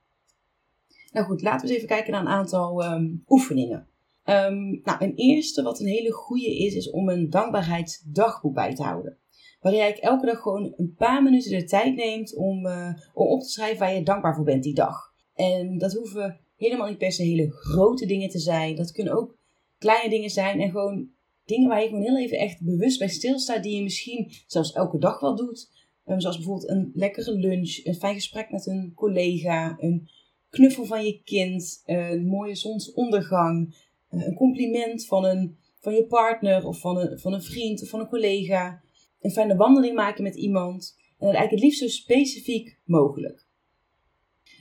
Nou 1.12 1.26
goed, 1.26 1.42
laten 1.42 1.60
we 1.60 1.66
eens 1.66 1.76
even 1.76 1.94
kijken 1.94 2.12
naar 2.12 2.20
een 2.20 2.28
aantal 2.28 2.84
um, 2.84 3.24
oefeningen. 3.28 3.88
Um, 4.24 4.80
nou, 4.82 5.04
een 5.04 5.14
eerste 5.14 5.62
wat 5.62 5.80
een 5.80 5.86
hele 5.86 6.12
goede 6.12 6.56
is, 6.58 6.74
is 6.74 6.90
om 6.90 7.08
een 7.08 7.30
dankbaarheidsdagboek 7.30 8.54
bij 8.54 8.74
te 8.74 8.82
houden. 8.82 9.18
Waarin 9.64 9.84
je 9.84 10.00
elke 10.00 10.26
dag 10.26 10.40
gewoon 10.40 10.74
een 10.76 10.94
paar 10.94 11.22
minuten 11.22 11.50
de 11.50 11.64
tijd 11.64 11.94
neemt 11.94 12.36
om, 12.36 12.66
uh, 12.66 12.88
om 13.14 13.26
op 13.26 13.40
te 13.40 13.48
schrijven 13.48 13.78
waar 13.78 13.94
je 13.94 14.02
dankbaar 14.02 14.34
voor 14.34 14.44
bent 14.44 14.62
die 14.62 14.74
dag. 14.74 15.12
En 15.34 15.78
dat 15.78 15.92
hoeven 15.92 16.40
helemaal 16.56 16.88
niet 16.88 16.98
per 16.98 17.12
se 17.12 17.22
hele 17.22 17.50
grote 17.50 18.06
dingen 18.06 18.28
te 18.28 18.38
zijn. 18.38 18.76
Dat 18.76 18.92
kunnen 18.92 19.16
ook 19.16 19.38
kleine 19.78 20.10
dingen 20.10 20.30
zijn 20.30 20.60
en 20.60 20.70
gewoon 20.70 21.08
dingen 21.44 21.68
waar 21.68 21.82
je 21.82 21.88
gewoon 21.88 22.02
heel 22.02 22.18
even 22.18 22.38
echt 22.38 22.64
bewust 22.64 22.98
bij 22.98 23.08
stilstaat, 23.08 23.62
die 23.62 23.76
je 23.76 23.82
misschien 23.82 24.32
zelfs 24.46 24.72
elke 24.72 24.98
dag 24.98 25.20
wel 25.20 25.36
doet. 25.36 25.70
Um, 26.06 26.20
zoals 26.20 26.36
bijvoorbeeld 26.36 26.70
een 26.70 26.90
lekkere 26.94 27.34
lunch, 27.34 27.84
een 27.84 27.94
fijn 27.94 28.14
gesprek 28.14 28.50
met 28.50 28.66
een 28.66 28.92
collega, 28.94 29.76
een 29.78 30.08
knuffel 30.50 30.84
van 30.84 31.04
je 31.04 31.20
kind, 31.22 31.82
een 31.84 32.26
mooie 32.26 32.54
zonsondergang, 32.54 33.76
een 34.10 34.34
compliment 34.34 35.06
van 35.06 35.24
een, 35.24 35.56
van 35.80 35.94
je 35.94 36.06
partner 36.06 36.66
of 36.66 36.80
van 36.80 36.98
een, 36.98 37.18
van 37.18 37.32
een 37.32 37.42
vriend 37.42 37.82
of 37.82 37.88
van 37.88 38.00
een 38.00 38.08
collega. 38.08 38.82
Een 39.24 39.30
fijne 39.30 39.56
wandeling 39.56 39.94
maken 39.94 40.22
met 40.22 40.36
iemand. 40.36 40.94
En 40.96 41.26
dat 41.26 41.34
eigenlijk 41.36 41.50
het 41.50 41.60
liefst 41.60 41.78
zo 41.78 41.88
specifiek 41.88 42.78
mogelijk. 42.84 43.46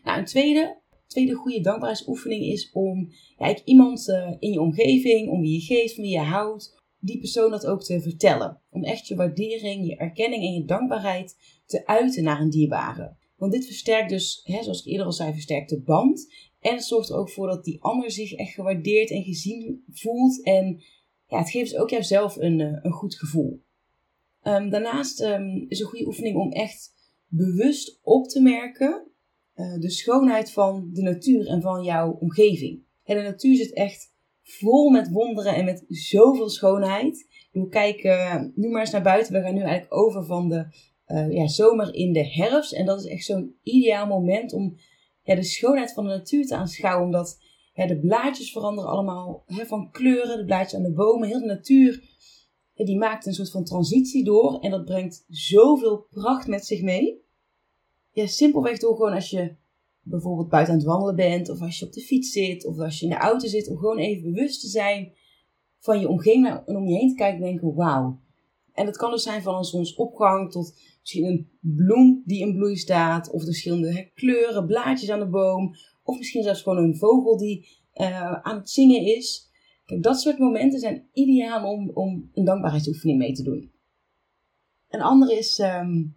Nou, 0.03 0.19
een 0.19 0.25
tweede, 0.25 0.81
tweede 1.07 1.33
goede 1.33 1.61
dankbaarheidsoefening 1.61 2.43
is 2.43 2.71
om 2.71 3.09
ja, 3.37 3.55
iemand 3.63 4.07
uh, 4.07 4.35
in 4.39 4.51
je 4.51 4.61
omgeving, 4.61 5.29
om 5.29 5.41
wie 5.41 5.53
je 5.53 5.59
geeft, 5.59 5.93
van 5.93 6.03
wie 6.03 6.13
je 6.13 6.19
houdt, 6.19 6.81
die 6.99 7.19
persoon 7.19 7.51
dat 7.51 7.65
ook 7.65 7.83
te 7.83 8.01
vertellen. 8.01 8.61
Om 8.69 8.83
echt 8.83 9.07
je 9.07 9.15
waardering, 9.15 9.85
je 9.85 9.97
erkenning 9.97 10.43
en 10.43 10.53
je 10.53 10.65
dankbaarheid 10.65 11.37
te 11.65 11.85
uiten 11.85 12.23
naar 12.23 12.41
een 12.41 12.49
dierbare. 12.49 13.15
Want 13.35 13.51
dit 13.51 13.65
versterkt 13.65 14.09
dus, 14.09 14.41
hè, 14.43 14.63
zoals 14.63 14.79
ik 14.79 14.91
eerder 14.91 15.05
al 15.05 15.11
zei, 15.11 15.33
versterkt 15.33 15.69
de 15.69 15.81
band. 15.81 16.33
En 16.59 16.73
het 16.73 16.83
zorgt 16.83 17.09
er 17.09 17.15
ook 17.15 17.29
voor 17.29 17.47
dat 17.47 17.63
die 17.63 17.81
ander 17.81 18.11
zich 18.11 18.33
echt 18.33 18.53
gewaardeerd 18.53 19.11
en 19.11 19.23
gezien 19.23 19.83
voelt. 19.91 20.43
En 20.43 20.83
ja, 21.27 21.37
het 21.37 21.49
geeft 21.49 21.77
ook 21.77 21.89
jouzelf 21.89 22.35
een, 22.35 22.59
eh, 22.59 22.79
een 22.81 22.91
goed 22.91 23.15
gevoel. 23.15 23.61
Um, 24.43 24.69
daarnaast 24.69 25.21
um, 25.21 25.65
is 25.67 25.79
een 25.79 25.85
goede 25.85 26.05
oefening 26.05 26.35
om 26.35 26.51
echt 26.51 26.91
bewust 27.27 27.99
op 28.01 28.27
te 28.27 28.41
merken 28.41 29.11
uh, 29.55 29.79
de 29.79 29.89
schoonheid 29.89 30.51
van 30.51 30.89
de 30.93 31.01
natuur 31.01 31.47
en 31.47 31.61
van 31.61 31.83
jouw 31.83 32.11
omgeving. 32.11 32.83
En 33.03 33.17
de 33.17 33.23
natuur 33.23 33.55
zit 33.55 33.73
echt 33.73 34.13
vol 34.41 34.89
met 34.89 35.11
wonderen 35.11 35.55
en 35.55 35.65
met 35.65 35.85
zoveel 35.87 36.49
schoonheid. 36.49 37.27
We 37.51 37.67
kijken 37.67 38.51
nu 38.55 38.69
maar 38.69 38.81
eens 38.81 38.91
naar 38.91 39.01
buiten. 39.01 39.33
We 39.33 39.41
gaan 39.41 39.53
nu 39.53 39.61
eigenlijk 39.61 39.93
over 39.93 40.25
van 40.25 40.49
de 40.49 40.65
uh, 41.07 41.31
ja, 41.31 41.47
zomer 41.47 41.93
in 41.93 42.13
de 42.13 42.27
herfst. 42.27 42.73
En 42.73 42.85
dat 42.85 42.99
is 42.99 43.11
echt 43.11 43.25
zo'n 43.25 43.55
ideaal 43.63 44.07
moment 44.07 44.53
om 44.53 44.77
de 45.23 45.43
schoonheid 45.43 45.93
van 45.93 46.03
de 46.03 46.09
natuur 46.09 46.45
te 46.45 46.55
aanschouwen. 46.55 47.05
Omdat 47.05 47.39
de 47.73 47.99
blaadjes 47.99 48.51
veranderen 48.51 48.89
allemaal 48.89 49.43
hè, 49.45 49.65
van 49.65 49.91
kleuren. 49.91 50.37
De 50.37 50.45
blaadjes 50.45 50.75
aan 50.75 50.85
de 50.85 50.93
bomen. 50.93 51.27
Heel 51.27 51.39
de 51.39 51.45
natuur 51.45 52.12
die 52.75 52.97
maakt 52.97 53.25
een 53.25 53.33
soort 53.33 53.51
van 53.51 53.63
transitie 53.63 54.23
door. 54.23 54.59
En 54.59 54.71
dat 54.71 54.85
brengt 54.85 55.25
zoveel 55.27 56.07
pracht 56.09 56.47
met 56.47 56.65
zich 56.65 56.81
mee. 56.81 57.21
Ja, 58.11 58.27
simpelweg 58.27 58.79
door 58.79 58.95
gewoon 58.95 59.13
als 59.13 59.29
je 59.29 59.55
bijvoorbeeld 60.01 60.49
buiten 60.49 60.73
aan 60.73 60.79
het 60.79 60.89
wandelen 60.89 61.15
bent. 61.15 61.49
Of 61.49 61.61
als 61.61 61.79
je 61.79 61.85
op 61.85 61.93
de 61.93 62.01
fiets 62.01 62.31
zit. 62.31 62.65
Of 62.65 62.79
als 62.79 62.99
je 62.99 63.05
in 63.05 63.11
de 63.11 63.17
auto 63.17 63.47
zit. 63.47 63.67
Om 63.67 63.77
gewoon 63.77 63.97
even 63.97 64.33
bewust 64.33 64.61
te 64.61 64.67
zijn 64.67 65.13
van 65.79 65.99
je 65.99 66.09
omgeving. 66.09 66.47
En 66.65 66.75
om 66.75 66.87
je 66.87 66.95
heen 66.95 67.09
te 67.09 67.15
kijken 67.15 67.37
en 67.37 67.45
denken, 67.45 67.75
wauw. 67.75 68.19
En 68.73 68.85
dat 68.85 68.97
kan 68.97 69.11
dus 69.11 69.23
zijn 69.23 69.41
van 69.41 69.55
een 69.55 69.63
zonsopgang 69.63 70.51
tot 70.51 70.73
misschien 70.99 71.25
een 71.25 71.49
bloem 71.59 72.21
die 72.25 72.39
in 72.39 72.55
bloei 72.55 72.75
staat. 72.75 73.31
Of 73.31 73.39
de 73.39 73.45
verschillende 73.45 74.11
kleuren, 74.13 74.65
blaadjes 74.65 75.09
aan 75.09 75.19
de 75.19 75.29
boom. 75.29 75.75
Of 76.03 76.17
misschien 76.17 76.43
zelfs 76.43 76.61
gewoon 76.61 76.83
een 76.83 76.97
vogel 76.97 77.37
die 77.37 77.67
uh, 77.95 78.33
aan 78.33 78.57
het 78.57 78.69
zingen 78.69 79.05
is. 79.05 79.51
Dat 80.01 80.21
soort 80.21 80.37
momenten 80.37 80.79
zijn 80.79 81.07
ideaal 81.13 81.71
om, 81.71 81.89
om 81.89 82.29
een 82.33 82.45
dankbaarheidsoefening 82.45 83.17
mee 83.17 83.33
te 83.33 83.43
doen. 83.43 83.71
Een 84.89 85.01
andere 85.01 85.37
is 85.37 85.59
um, 85.59 86.15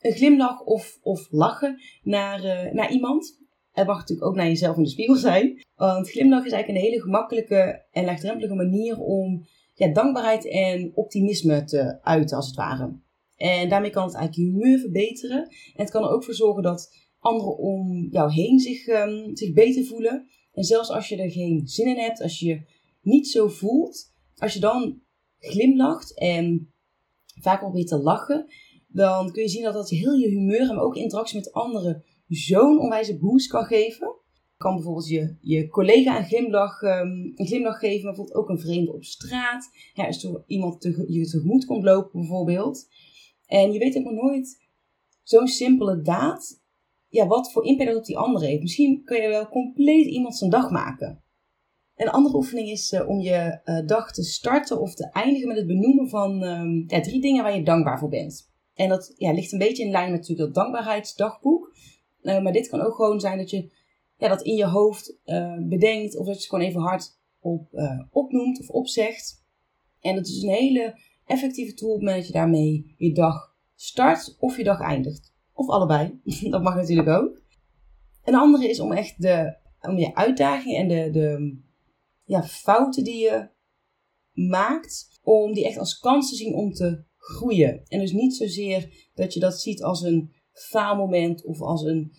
een 0.00 0.12
glimlach 0.12 0.64
of, 0.64 0.98
of 1.02 1.28
lachen 1.30 1.80
naar, 2.02 2.44
uh, 2.44 2.72
naar 2.72 2.92
iemand. 2.92 3.38
Het 3.72 3.86
mag 3.86 3.98
natuurlijk 3.98 4.28
ook 4.28 4.34
naar 4.34 4.46
jezelf 4.46 4.76
in 4.76 4.82
de 4.82 4.88
spiegel 4.88 5.16
zijn. 5.16 5.64
Want 5.74 6.10
glimlach 6.10 6.44
is 6.44 6.52
eigenlijk 6.52 6.82
een 6.82 6.90
hele 6.90 7.02
gemakkelijke 7.02 7.86
en 7.90 8.04
laagdrempelige 8.04 8.54
manier 8.54 8.98
om 8.98 9.46
ja, 9.74 9.92
dankbaarheid 9.92 10.48
en 10.48 10.90
optimisme 10.94 11.64
te 11.64 12.02
uiten, 12.02 12.36
als 12.36 12.46
het 12.46 12.56
ware. 12.56 12.98
En 13.36 13.68
daarmee 13.68 13.90
kan 13.90 14.04
het 14.04 14.14
eigenlijk 14.14 14.48
je 14.48 14.58
humeur 14.58 14.78
verbeteren. 14.78 15.42
En 15.48 15.82
het 15.82 15.90
kan 15.90 16.02
er 16.02 16.10
ook 16.10 16.24
voor 16.24 16.34
zorgen 16.34 16.62
dat 16.62 16.94
anderen 17.18 17.58
om 17.58 18.08
jou 18.10 18.32
heen 18.32 18.58
zich, 18.58 18.86
um, 18.86 19.36
zich 19.36 19.52
beter 19.52 19.84
voelen. 19.84 20.28
En 20.52 20.64
zelfs 20.64 20.90
als 20.90 21.08
je 21.08 21.16
er 21.16 21.30
geen 21.30 21.66
zin 21.66 21.86
in 21.86 21.98
hebt, 21.98 22.22
als 22.22 22.38
je 22.38 22.62
niet 23.00 23.28
zo 23.28 23.48
voelt, 23.48 24.12
als 24.36 24.54
je 24.54 24.60
dan 24.60 25.00
glimlacht 25.38 26.18
en 26.18 26.72
vaak 27.40 27.60
probeert 27.60 27.88
te 27.88 27.98
lachen, 27.98 28.46
dan 28.88 29.32
kun 29.32 29.42
je 29.42 29.48
zien 29.48 29.62
dat 29.62 29.74
dat 29.74 29.88
heel 29.88 30.12
je 30.12 30.28
humeur, 30.28 30.66
maar 30.66 30.84
ook 30.84 30.96
interactie 30.96 31.38
met 31.38 31.52
anderen, 31.52 32.04
zo'n 32.28 32.80
onwijze 32.80 33.18
boost 33.18 33.48
kan 33.48 33.64
geven. 33.64 34.14
Kan 34.56 34.74
bijvoorbeeld 34.74 35.08
je, 35.08 35.36
je 35.40 35.68
collega 35.68 36.18
een 36.18 36.24
glimlach, 36.24 36.82
um, 36.82 37.32
een 37.34 37.46
glimlach 37.46 37.78
geven, 37.78 38.04
maar 38.04 38.14
bijvoorbeeld 38.14 38.36
ook 38.36 38.48
een 38.48 38.58
vreemde 38.58 38.92
op 38.92 39.04
straat. 39.04 39.68
Ja, 39.94 40.06
als 40.06 40.28
iemand 40.46 40.80
te, 40.80 41.04
je 41.08 41.26
tegemoet 41.26 41.64
komt 41.64 41.84
lopen 41.84 42.20
bijvoorbeeld. 42.20 42.88
En 43.46 43.72
je 43.72 43.78
weet 43.78 43.94
nog 43.94 44.12
nooit 44.12 44.68
zo'n 45.22 45.46
simpele 45.46 46.02
daad, 46.02 46.62
ja, 47.08 47.26
wat 47.26 47.52
voor 47.52 47.64
impact 47.64 47.88
dat 47.88 47.98
op 47.98 48.04
die 48.04 48.18
ander 48.18 48.42
heeft. 48.42 48.62
Misschien 48.62 49.04
kun 49.04 49.22
je 49.22 49.28
wel 49.28 49.48
compleet 49.48 50.06
iemand 50.06 50.36
zijn 50.36 50.50
dag 50.50 50.70
maken. 50.70 51.22
Een 52.00 52.10
andere 52.10 52.36
oefening 52.36 52.68
is 52.68 52.92
uh, 52.92 53.08
om 53.08 53.20
je 53.20 53.60
uh, 53.64 53.86
dag 53.86 54.12
te 54.12 54.22
starten 54.22 54.80
of 54.80 54.94
te 54.94 55.10
eindigen 55.12 55.48
met 55.48 55.56
het 55.56 55.66
benoemen 55.66 56.08
van 56.08 56.38
ja, 56.86 57.00
drie 57.00 57.20
dingen 57.20 57.42
waar 57.42 57.56
je 57.56 57.62
dankbaar 57.62 57.98
voor 57.98 58.08
bent. 58.08 58.50
En 58.74 58.88
dat 58.88 59.14
ja, 59.16 59.32
ligt 59.32 59.52
een 59.52 59.58
beetje 59.58 59.84
in 59.84 59.90
lijn 59.90 60.10
met 60.10 60.20
natuurlijk 60.20 60.54
dat 60.54 60.64
dankbaarheidsdagboek. 60.64 61.74
Uh, 62.22 62.42
maar 62.42 62.52
dit 62.52 62.68
kan 62.68 62.80
ook 62.80 62.94
gewoon 62.94 63.20
zijn 63.20 63.38
dat 63.38 63.50
je 63.50 63.72
ja, 64.16 64.28
dat 64.28 64.42
in 64.42 64.56
je 64.56 64.66
hoofd 64.66 65.18
bedenkt 65.68 66.16
of 66.16 66.26
dat 66.26 66.34
je 66.34 66.40
het 66.40 66.48
gewoon 66.48 66.64
even 66.64 66.80
hard 66.80 67.18
op, 67.40 67.68
opnoemt 68.10 68.60
of 68.60 68.68
opzegt. 68.68 69.44
En 70.00 70.14
dat 70.14 70.26
is 70.26 70.42
een 70.42 70.48
hele 70.48 71.00
effectieve 71.26 71.74
tool 71.74 71.88
op 71.88 71.94
het 71.94 72.04
moment 72.04 72.18
dat 72.18 72.32
je 72.32 72.38
daarmee 72.38 72.94
je 72.96 73.12
dag 73.12 73.54
start 73.74 74.36
of 74.38 74.56
je 74.56 74.64
dag 74.64 74.80
eindigt. 74.80 75.34
Of 75.52 75.68
allebei, 75.68 76.20
dat 76.50 76.62
mag 76.62 76.74
natuurlijk 76.74 77.08
ook. 77.08 77.40
Een 78.24 78.34
andere 78.34 78.68
is 78.68 78.80
om 78.80 78.92
echt 78.92 79.22
de, 79.22 79.56
om 79.80 79.98
je 79.98 80.14
uitdagingen 80.14 80.80
en 80.80 80.88
de, 80.88 81.10
de 81.10 81.58
ja, 82.30 82.42
fouten 82.42 83.04
die 83.04 83.18
je 83.18 83.48
maakt, 84.32 85.20
om 85.22 85.52
die 85.52 85.66
echt 85.66 85.78
als 85.78 85.98
kans 85.98 86.28
te 86.28 86.36
zien 86.36 86.54
om 86.54 86.72
te 86.72 87.04
groeien. 87.16 87.82
En 87.88 88.00
dus 88.00 88.12
niet 88.12 88.36
zozeer 88.36 89.08
dat 89.14 89.34
je 89.34 89.40
dat 89.40 89.60
ziet 89.60 89.82
als 89.82 90.02
een 90.02 90.32
faalmoment 90.52 91.44
of 91.44 91.60
als 91.60 91.82
een. 91.82 92.12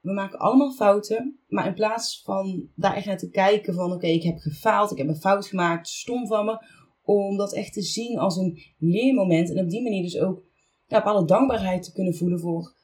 We 0.00 0.12
maken 0.12 0.38
allemaal 0.38 0.72
fouten, 0.72 1.40
maar 1.46 1.66
in 1.66 1.74
plaats 1.74 2.22
van 2.22 2.68
daar 2.76 2.94
echt 2.94 3.06
naar 3.06 3.18
te 3.18 3.30
kijken 3.30 3.74
van 3.74 3.92
oké, 3.92 4.06
ik 4.06 4.22
heb 4.22 4.38
gefaald, 4.38 4.90
ik 4.90 4.98
heb 4.98 5.08
een 5.08 5.16
fout 5.20 5.46
gemaakt, 5.46 5.88
stom 5.88 6.26
van 6.26 6.44
me, 6.44 6.66
om 7.02 7.36
dat 7.36 7.54
echt 7.54 7.72
te 7.72 7.82
zien 7.82 8.18
als 8.18 8.36
een 8.36 8.58
leermoment 8.78 9.50
en 9.50 9.64
op 9.64 9.70
die 9.70 9.82
manier 9.82 10.02
dus 10.02 10.18
ook 10.18 10.42
ja, 10.86 10.98
bepaalde 10.98 11.26
dankbaarheid 11.26 11.82
te 11.82 11.92
kunnen 11.92 12.14
voelen 12.14 12.40
voor 12.40 12.74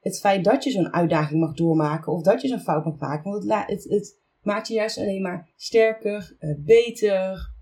het 0.00 0.18
feit 0.18 0.44
dat 0.44 0.64
je 0.64 0.70
zo'n 0.70 0.92
uitdaging 0.92 1.40
mag 1.40 1.54
doormaken 1.54 2.12
of 2.12 2.22
dat 2.22 2.42
je 2.42 2.48
zo'n 2.48 2.58
fout 2.58 2.84
mag 2.84 2.98
maken. 2.98 3.30
Want 3.30 3.44
het, 3.44 3.68
het, 3.68 3.84
het 3.84 4.24
maakt 4.46 4.68
je 4.68 4.74
juist 4.74 4.98
alleen 4.98 5.22
maar 5.22 5.52
sterker, 5.56 6.36
uh, 6.40 6.54
beter 6.58 7.54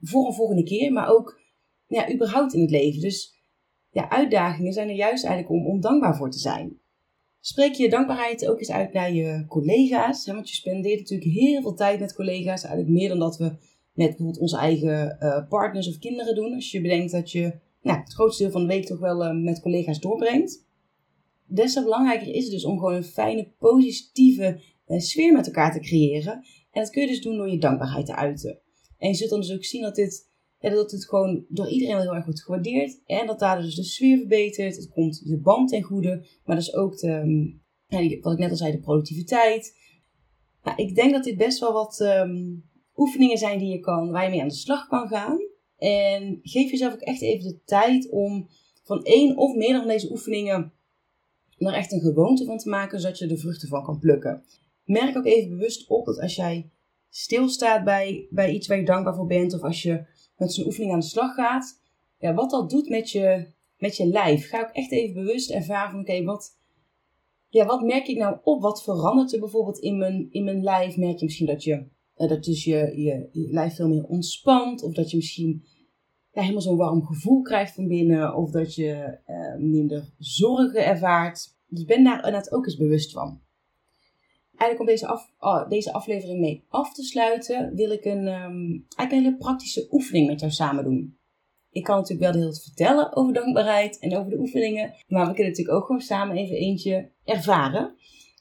voor 0.00 0.26
een 0.26 0.34
volgende 0.34 0.62
keer, 0.62 0.92
maar 0.92 1.08
ook 1.08 1.40
ja, 1.86 2.12
überhaupt 2.12 2.54
in 2.54 2.60
het 2.60 2.70
leven. 2.70 3.00
Dus 3.00 3.34
ja, 3.90 4.10
uitdagingen 4.10 4.72
zijn 4.72 4.88
er 4.88 4.94
juist 4.94 5.24
eigenlijk 5.24 5.54
om, 5.54 5.66
om 5.66 5.80
dankbaar 5.80 6.16
voor 6.16 6.30
te 6.30 6.38
zijn. 6.38 6.80
Spreek 7.40 7.74
je 7.74 7.88
dankbaarheid 7.88 8.48
ook 8.48 8.58
eens 8.58 8.70
uit 8.70 8.92
naar 8.92 9.12
je 9.12 9.44
collega's. 9.48 10.26
Want 10.26 10.48
je 10.48 10.54
spendeert 10.54 10.98
natuurlijk 10.98 11.30
heel 11.30 11.62
veel 11.62 11.74
tijd 11.74 12.00
met 12.00 12.14
collega's. 12.14 12.64
Eigenlijk 12.64 12.94
meer 12.98 13.08
dan 13.08 13.18
dat 13.18 13.36
we 13.36 13.44
met 13.92 14.08
bijvoorbeeld 14.08 14.38
onze 14.38 14.56
eigen 14.56 15.16
uh, 15.20 15.48
partners 15.48 15.88
of 15.88 15.98
kinderen 15.98 16.34
doen. 16.34 16.54
Als 16.54 16.70
je 16.70 16.80
bedenkt 16.80 17.12
dat 17.12 17.30
je 17.30 17.58
nou, 17.82 18.00
het 18.00 18.12
grootste 18.12 18.42
deel 18.42 18.52
van 18.52 18.60
de 18.60 18.66
week 18.66 18.86
toch 18.86 18.98
wel 18.98 19.24
uh, 19.24 19.42
met 19.42 19.60
collega's 19.60 20.00
doorbrengt. 20.00 20.66
Des 21.46 21.72
te 21.72 21.82
belangrijker 21.82 22.34
is 22.34 22.42
het 22.42 22.52
dus 22.52 22.64
om 22.64 22.78
gewoon 22.78 22.94
een 22.94 23.04
fijne, 23.04 23.48
positieve 23.58 24.60
uh, 24.86 24.98
sfeer 24.98 25.32
met 25.32 25.46
elkaar 25.46 25.72
te 25.72 25.80
creëren. 25.80 26.32
En 26.70 26.82
dat 26.82 26.90
kun 26.90 27.02
je 27.02 27.08
dus 27.08 27.20
doen 27.20 27.36
door 27.36 27.50
je 27.50 27.58
dankbaarheid 27.58 28.06
te 28.06 28.16
uiten. 28.16 28.60
En 28.98 29.08
je 29.08 29.14
zult 29.14 29.30
dan 29.30 29.40
dus 29.40 29.52
ook 29.52 29.64
zien 29.64 29.82
dat 29.82 29.94
dit, 29.94 30.30
dat 30.58 30.90
het 30.90 31.08
gewoon 31.08 31.44
door 31.48 31.68
iedereen 31.68 32.00
heel 32.00 32.14
erg 32.14 32.24
wordt 32.24 32.42
gewaardeerd. 32.42 33.00
En 33.06 33.26
dat 33.26 33.38
daar 33.38 33.62
dus 33.62 33.74
de 33.74 33.84
sfeer 33.84 34.16
verbetert. 34.16 34.76
Het 34.76 34.88
komt 34.88 35.28
de 35.28 35.40
band 35.40 35.68
ten 35.68 35.82
goede. 35.82 36.26
Maar 36.44 36.56
dus 36.56 36.74
ook 36.74 36.98
de, 36.98 37.12
um, 37.12 37.62
wat 38.20 38.32
ik 38.32 38.38
net 38.38 38.50
al 38.50 38.56
zei, 38.56 38.72
de 38.72 38.80
productiviteit. 38.80 39.76
Nou, 40.62 40.82
ik 40.82 40.94
denk 40.94 41.12
dat 41.12 41.24
dit 41.24 41.36
best 41.36 41.58
wel 41.58 41.72
wat 41.72 42.00
um, 42.00 42.64
oefeningen 42.96 43.38
zijn 43.38 43.58
die 43.58 43.72
je 43.72 43.80
kan, 43.80 44.10
waar 44.10 44.24
je 44.24 44.30
mee 44.30 44.40
aan 44.40 44.48
de 44.48 44.54
slag 44.54 44.86
kan 44.86 45.08
gaan. 45.08 45.38
En 45.76 46.38
geef 46.42 46.70
jezelf 46.70 46.92
ook 46.92 47.00
echt 47.00 47.22
even 47.22 47.48
de 47.48 47.60
tijd 47.64 48.10
om 48.10 48.48
van 48.82 49.02
één 49.02 49.36
of 49.36 49.54
meerdere 49.54 49.78
van 49.78 49.88
deze 49.88 50.10
oefeningen 50.10 50.72
er 51.58 51.74
echt 51.74 51.92
een 51.92 52.00
gewoonte 52.00 52.44
van 52.44 52.58
te 52.58 52.68
maken, 52.68 53.00
zodat 53.00 53.18
je 53.18 53.26
de 53.26 53.38
vruchten 53.38 53.68
van 53.68 53.84
kan 53.84 53.98
plukken. 53.98 54.44
Merk 54.84 55.16
ook 55.16 55.26
even 55.26 55.48
bewust 55.48 55.88
op 55.88 56.06
dat 56.06 56.20
als 56.20 56.34
jij 56.34 56.70
stilstaat 57.08 57.84
bij, 57.84 58.26
bij 58.30 58.52
iets 58.52 58.66
waar 58.66 58.78
je 58.78 58.84
dankbaar 58.84 59.14
voor 59.14 59.26
bent, 59.26 59.54
of 59.54 59.62
als 59.62 59.82
je 59.82 60.04
met 60.36 60.52
zo'n 60.52 60.66
oefening 60.66 60.92
aan 60.92 61.00
de 61.00 61.04
slag 61.04 61.34
gaat, 61.34 61.80
ja, 62.18 62.34
wat 62.34 62.50
dat 62.50 62.70
doet 62.70 62.88
met 62.88 63.10
je, 63.10 63.46
met 63.78 63.96
je 63.96 64.06
lijf. 64.06 64.48
Ga 64.48 64.60
ook 64.60 64.74
echt 64.74 64.92
even 64.92 65.14
bewust 65.14 65.50
ervaren 65.50 65.90
van, 65.90 66.00
oké, 66.00 66.24
wat, 66.24 66.58
ja, 67.48 67.66
wat 67.66 67.82
merk 67.82 68.06
ik 68.06 68.16
nou 68.16 68.38
op? 68.42 68.62
Wat 68.62 68.82
verandert 68.82 69.32
er 69.32 69.40
bijvoorbeeld 69.40 69.78
in 69.78 69.98
mijn, 69.98 70.28
in 70.30 70.44
mijn 70.44 70.62
lijf? 70.62 70.96
Merk 70.96 71.18
je 71.18 71.24
misschien 71.24 71.46
dat 71.46 71.64
je 71.64 71.84
uh, 72.16 72.28
dat 72.28 72.44
dus 72.44 72.64
je, 72.64 72.76
je, 72.76 73.28
je, 73.32 73.52
lijf 73.52 73.74
veel 73.74 73.88
meer 73.88 74.04
ontspant. 74.04 74.82
Of 74.82 74.94
dat 74.94 75.10
je 75.10 75.16
misschien 75.16 75.64
helemaal 76.30 76.60
zo'n 76.60 76.76
warm 76.76 77.04
gevoel 77.04 77.42
krijgt 77.42 77.74
van 77.74 77.88
binnen. 77.88 78.36
Of 78.36 78.50
dat 78.50 78.74
je 78.74 79.18
uh, 79.26 79.70
minder 79.70 80.12
zorgen 80.18 80.86
ervaart. 80.86 81.56
Dus 81.66 81.84
ben 81.84 82.04
daar 82.04 82.16
inderdaad 82.16 82.52
ook 82.52 82.64
eens 82.64 82.76
bewust 82.76 83.12
van. 83.12 83.40
Eigenlijk 84.62 84.80
om 84.80 84.86
deze, 84.86 85.06
af, 85.06 85.30
oh, 85.38 85.68
deze 85.68 85.92
aflevering 85.92 86.40
mee 86.40 86.64
af 86.68 86.94
te 86.94 87.02
sluiten, 87.02 87.74
wil 87.74 87.90
ik 87.90 88.04
een, 88.04 88.26
um, 88.26 88.86
eigenlijk 88.96 89.12
een 89.12 89.22
hele 89.22 89.36
praktische 89.36 89.86
oefening 89.90 90.26
met 90.26 90.40
jou 90.40 90.52
samen 90.52 90.84
doen. 90.84 91.16
Ik 91.70 91.84
kan 91.84 91.96
natuurlijk 91.96 92.32
wel 92.32 92.40
hele 92.40 92.52
tijd 92.52 92.62
vertellen 92.62 93.16
over 93.16 93.34
dankbaarheid 93.34 93.98
en 93.98 94.16
over 94.16 94.30
de 94.30 94.38
oefeningen, 94.38 94.94
maar 95.08 95.26
we 95.26 95.32
kunnen 95.32 95.50
natuurlijk 95.50 95.78
ook 95.78 95.86
gewoon 95.86 96.00
samen 96.00 96.36
even 96.36 96.56
eentje 96.56 97.10
ervaren. 97.24 97.94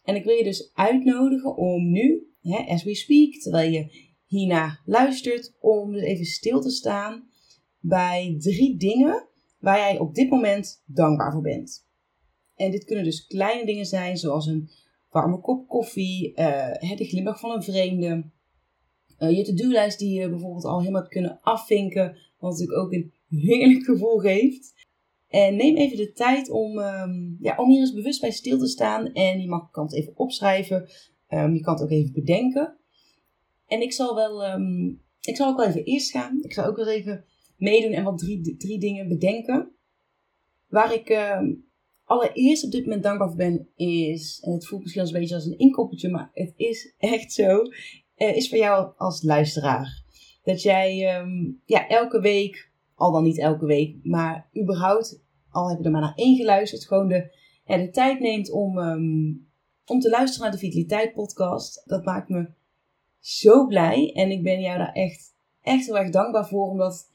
En 0.04 0.16
ik 0.16 0.24
wil 0.24 0.36
je 0.36 0.44
dus 0.44 0.72
uitnodigen 0.74 1.58
om 1.58 1.92
nu, 1.92 2.34
hè, 2.42 2.58
as 2.58 2.84
we 2.84 2.96
speak, 2.96 3.34
terwijl 3.34 3.72
je 3.72 4.10
hierna 4.26 4.80
luistert, 4.86 5.56
om 5.60 5.92
dus 5.92 6.02
even 6.02 6.26
stil 6.26 6.62
te 6.62 6.70
staan 6.70 7.30
bij 7.80 8.36
drie 8.40 8.78
dingen 8.78 9.28
waar 9.60 9.78
jij 9.78 10.00
op 10.00 10.16
dit 10.16 10.30
moment 10.30 10.84
dankbaar 10.86 11.32
voor 11.32 11.42
bent. 11.42 11.90
En 12.56 12.72
dit 12.72 12.84
kunnen 12.84 13.04
dus 13.04 13.28
kleine 13.28 13.66
dingen 13.66 13.86
zijn, 13.86 14.18
zoals 14.18 14.46
een 14.46 14.70
warme 15.12 15.40
kop 15.40 15.68
koffie, 15.68 16.30
uh, 16.30 16.96
de 16.96 17.06
glimlach 17.06 17.40
van 17.40 17.52
een 17.52 17.64
vreemde, 17.64 18.24
uh, 19.20 19.38
je 19.38 19.44
to-do-lijst 19.44 20.00
die 20.00 20.20
je 20.20 20.30
bijvoorbeeld 20.30 20.66
al 20.66 20.80
helemaal 20.80 21.02
hebt 21.02 21.14
kunnen 21.14 21.40
afvinken, 21.42 22.18
wat 22.40 22.52
natuurlijk 22.52 22.80
ook 22.80 22.94
een 22.94 23.14
heerlijk 23.30 23.84
gevoel 23.84 24.18
geeft. 24.18 24.74
En 25.28 25.56
neem 25.56 25.76
even 25.76 25.98
de 25.98 26.12
tijd 26.12 26.50
om, 26.50 26.80
um, 26.80 27.38
ja, 27.42 27.56
om 27.58 27.70
hier 27.70 27.80
eens 27.80 27.94
bewust 27.94 28.22
bij 28.22 28.32
stil 28.32 28.58
te 28.58 28.68
staan. 28.68 29.14
En 29.14 29.42
je 29.42 29.48
mag, 29.48 29.72
kan 29.72 29.84
het 29.84 29.94
even 29.94 30.18
opschrijven. 30.18 30.90
Um, 31.30 31.54
je 31.54 31.62
kan 31.62 31.74
het 31.74 31.84
ook 31.84 31.90
even 31.90 32.14
bedenken. 32.14 32.78
En 33.68 33.82
ik 33.82 33.94
zal 33.94 34.16
wel, 34.16 34.46
um, 34.54 35.02
ik 35.22 35.36
zal 35.36 35.50
ook 35.50 35.58
wel 35.58 35.68
even 35.68 35.84
eerst 35.84 36.12
gaan. 36.12 36.40
Ik 36.42 36.54
zal 36.54 36.66
ook 36.66 36.76
wel 36.76 36.88
even 36.88 37.26
meedoen 37.58 37.92
en 37.92 38.04
wat 38.04 38.18
drie, 38.18 38.56
drie 38.58 38.80
dingen 38.80 39.08
bedenken. 39.08 39.72
Waar 40.68 40.94
ik 40.94 41.10
allereerst 42.12 42.64
op 42.64 42.72
dit 42.72 42.84
moment 42.84 43.04
dankbaar 43.04 43.28
voor 43.28 43.38
ben, 43.38 43.68
is, 43.76 44.42
en 44.46 44.52
het 44.52 44.68
voelt 44.68 44.82
misschien 44.82 45.02
als 45.02 45.12
een 45.12 45.20
beetje 45.20 45.36
als 45.36 45.46
een 45.46 45.58
inkoppertje, 45.58 46.10
maar 46.10 46.32
het 46.34 46.54
is 46.56 46.94
echt 46.98 47.34
zo, 47.34 47.62
uh, 48.18 48.36
is 48.36 48.50
voor 48.50 48.58
jou 48.58 48.94
als 48.98 49.24
luisteraar. 49.24 50.04
Dat 50.44 50.62
jij 50.62 51.20
um, 51.20 51.62
ja, 51.66 51.88
elke 51.88 52.22
week, 52.22 52.72
al 52.96 53.12
dan 53.12 53.24
niet 53.24 53.40
elke 53.40 53.66
week, 53.66 53.96
maar 54.04 54.50
überhaupt, 54.62 55.22
al 55.50 55.70
heb 55.70 55.78
je 55.78 55.84
er 55.84 55.92
maar 55.92 56.02
naar 56.02 56.16
één 56.16 56.36
geluisterd, 56.36 56.88
gewoon 56.88 57.08
de, 57.08 57.36
de 57.66 57.90
tijd 57.90 58.20
neemt 58.20 58.52
om, 58.52 58.78
um, 58.78 59.48
om 59.86 60.00
te 60.00 60.10
luisteren 60.10 60.44
naar 60.44 60.60
de 60.60 60.66
Vitaliteit 60.66 61.14
podcast. 61.14 61.84
Dat 61.86 62.06
maakt 62.06 62.30
me 62.30 62.50
zo 63.20 63.66
blij 63.66 64.12
en 64.14 64.32
ik 64.32 64.44
ben 64.44 64.62
jou 64.62 64.78
daar 64.78 64.94
echt, 64.94 65.36
echt 65.62 65.86
heel 65.86 65.98
erg 65.98 66.12
dankbaar 66.12 66.48
voor, 66.48 66.70
omdat 66.70 67.11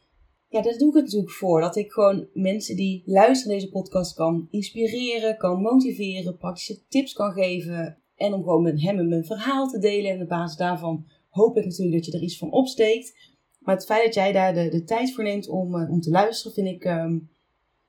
ja, 0.57 0.63
daar 0.63 0.79
doe 0.79 0.89
ik 0.89 0.95
het 0.95 1.05
natuurlijk 1.05 1.33
voor. 1.33 1.61
Dat 1.61 1.77
ik 1.77 1.93
gewoon 1.93 2.27
mensen 2.33 2.77
die 2.77 3.03
luisteren 3.05 3.57
deze 3.57 3.71
podcast 3.71 4.15
kan 4.15 4.49
inspireren, 4.51 5.37
kan 5.37 5.61
motiveren, 5.61 6.37
praktische 6.37 6.87
tips 6.89 7.13
kan 7.13 7.33
geven. 7.33 7.99
En 8.17 8.33
om 8.33 8.43
gewoon 8.43 8.63
met 8.63 8.83
hem 8.83 9.09
mijn 9.09 9.25
verhaal 9.25 9.69
te 9.69 9.79
delen. 9.79 10.11
En 10.11 10.23
op 10.23 10.29
basis 10.29 10.57
daarvan 10.57 11.07
hoop 11.29 11.57
ik 11.57 11.65
natuurlijk 11.65 11.97
dat 11.97 12.07
je 12.07 12.13
er 12.13 12.23
iets 12.23 12.39
van 12.39 12.53
opsteekt. 12.53 13.35
Maar 13.59 13.75
het 13.75 13.85
feit 13.85 14.05
dat 14.05 14.15
jij 14.15 14.33
daar 14.33 14.55
de, 14.55 14.69
de 14.69 14.85
tijd 14.85 15.15
voor 15.15 15.25
neemt 15.25 15.49
om, 15.49 15.75
uh, 15.75 15.91
om 15.91 16.01
te 16.01 16.11
luisteren, 16.11 16.53
vind 16.53 16.69
ik, 16.69 16.85
um, 16.85 17.31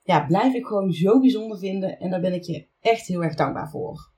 ja, 0.03 0.25
blijf 0.25 0.53
ik 0.53 0.65
gewoon 0.65 0.91
zo 0.91 1.19
bijzonder 1.19 1.57
vinden. 1.57 1.99
En 1.99 2.09
daar 2.09 2.21
ben 2.21 2.33
ik 2.33 2.43
je 2.43 2.67
echt 2.79 3.07
heel 3.07 3.23
erg 3.23 3.35
dankbaar 3.35 3.69
voor. 3.69 4.15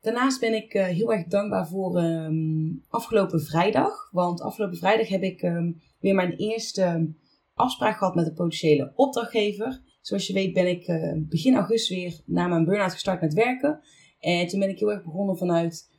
Daarnaast 0.00 0.40
ben 0.40 0.54
ik 0.54 0.74
uh, 0.74 0.84
heel 0.84 1.12
erg 1.12 1.26
dankbaar 1.26 1.68
voor 1.68 2.02
um, 2.02 2.84
afgelopen 2.88 3.40
vrijdag. 3.40 4.10
Want 4.10 4.40
afgelopen 4.40 4.78
vrijdag 4.78 5.08
heb 5.08 5.22
ik 5.22 5.42
um, 5.42 5.80
weer 5.98 6.14
mijn 6.14 6.36
eerste 6.36 7.14
afspraak 7.54 7.96
gehad 7.98 8.14
met 8.14 8.26
een 8.26 8.34
potentiële 8.34 8.92
opdrachtgever. 8.94 9.82
Zoals 10.00 10.26
je 10.26 10.32
weet 10.32 10.52
ben 10.52 10.68
ik 10.68 10.88
uh, 10.88 11.12
begin 11.16 11.54
augustus 11.54 11.96
weer 11.96 12.20
na 12.26 12.46
mijn 12.46 12.64
burn-out 12.64 12.92
gestart 12.92 13.20
met 13.20 13.34
werken. 13.34 13.80
En 14.18 14.46
toen 14.46 14.60
ben 14.60 14.68
ik 14.68 14.78
heel 14.78 14.92
erg 14.92 15.04
begonnen 15.04 15.36
vanuit, 15.36 15.90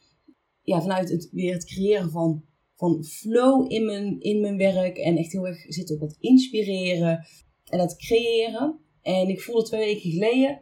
ja, 0.61 0.81
vanuit 0.81 1.09
het, 1.09 1.29
weer 1.31 1.53
het 1.53 1.65
creëren 1.65 2.11
van, 2.11 2.43
van 2.75 3.03
flow 3.03 3.71
in 3.71 3.85
mijn, 3.85 4.19
in 4.19 4.41
mijn 4.41 4.57
werk. 4.57 4.97
En 4.97 5.17
echt 5.17 5.31
heel 5.31 5.47
erg 5.47 5.65
zitten 5.67 5.95
op 5.95 6.01
het 6.01 6.17
inspireren 6.19 7.25
en 7.69 7.79
het 7.79 7.97
creëren. 7.97 8.79
En 9.01 9.27
ik 9.29 9.41
voelde 9.41 9.63
twee 9.63 9.85
weken 9.85 10.11
geleden 10.11 10.61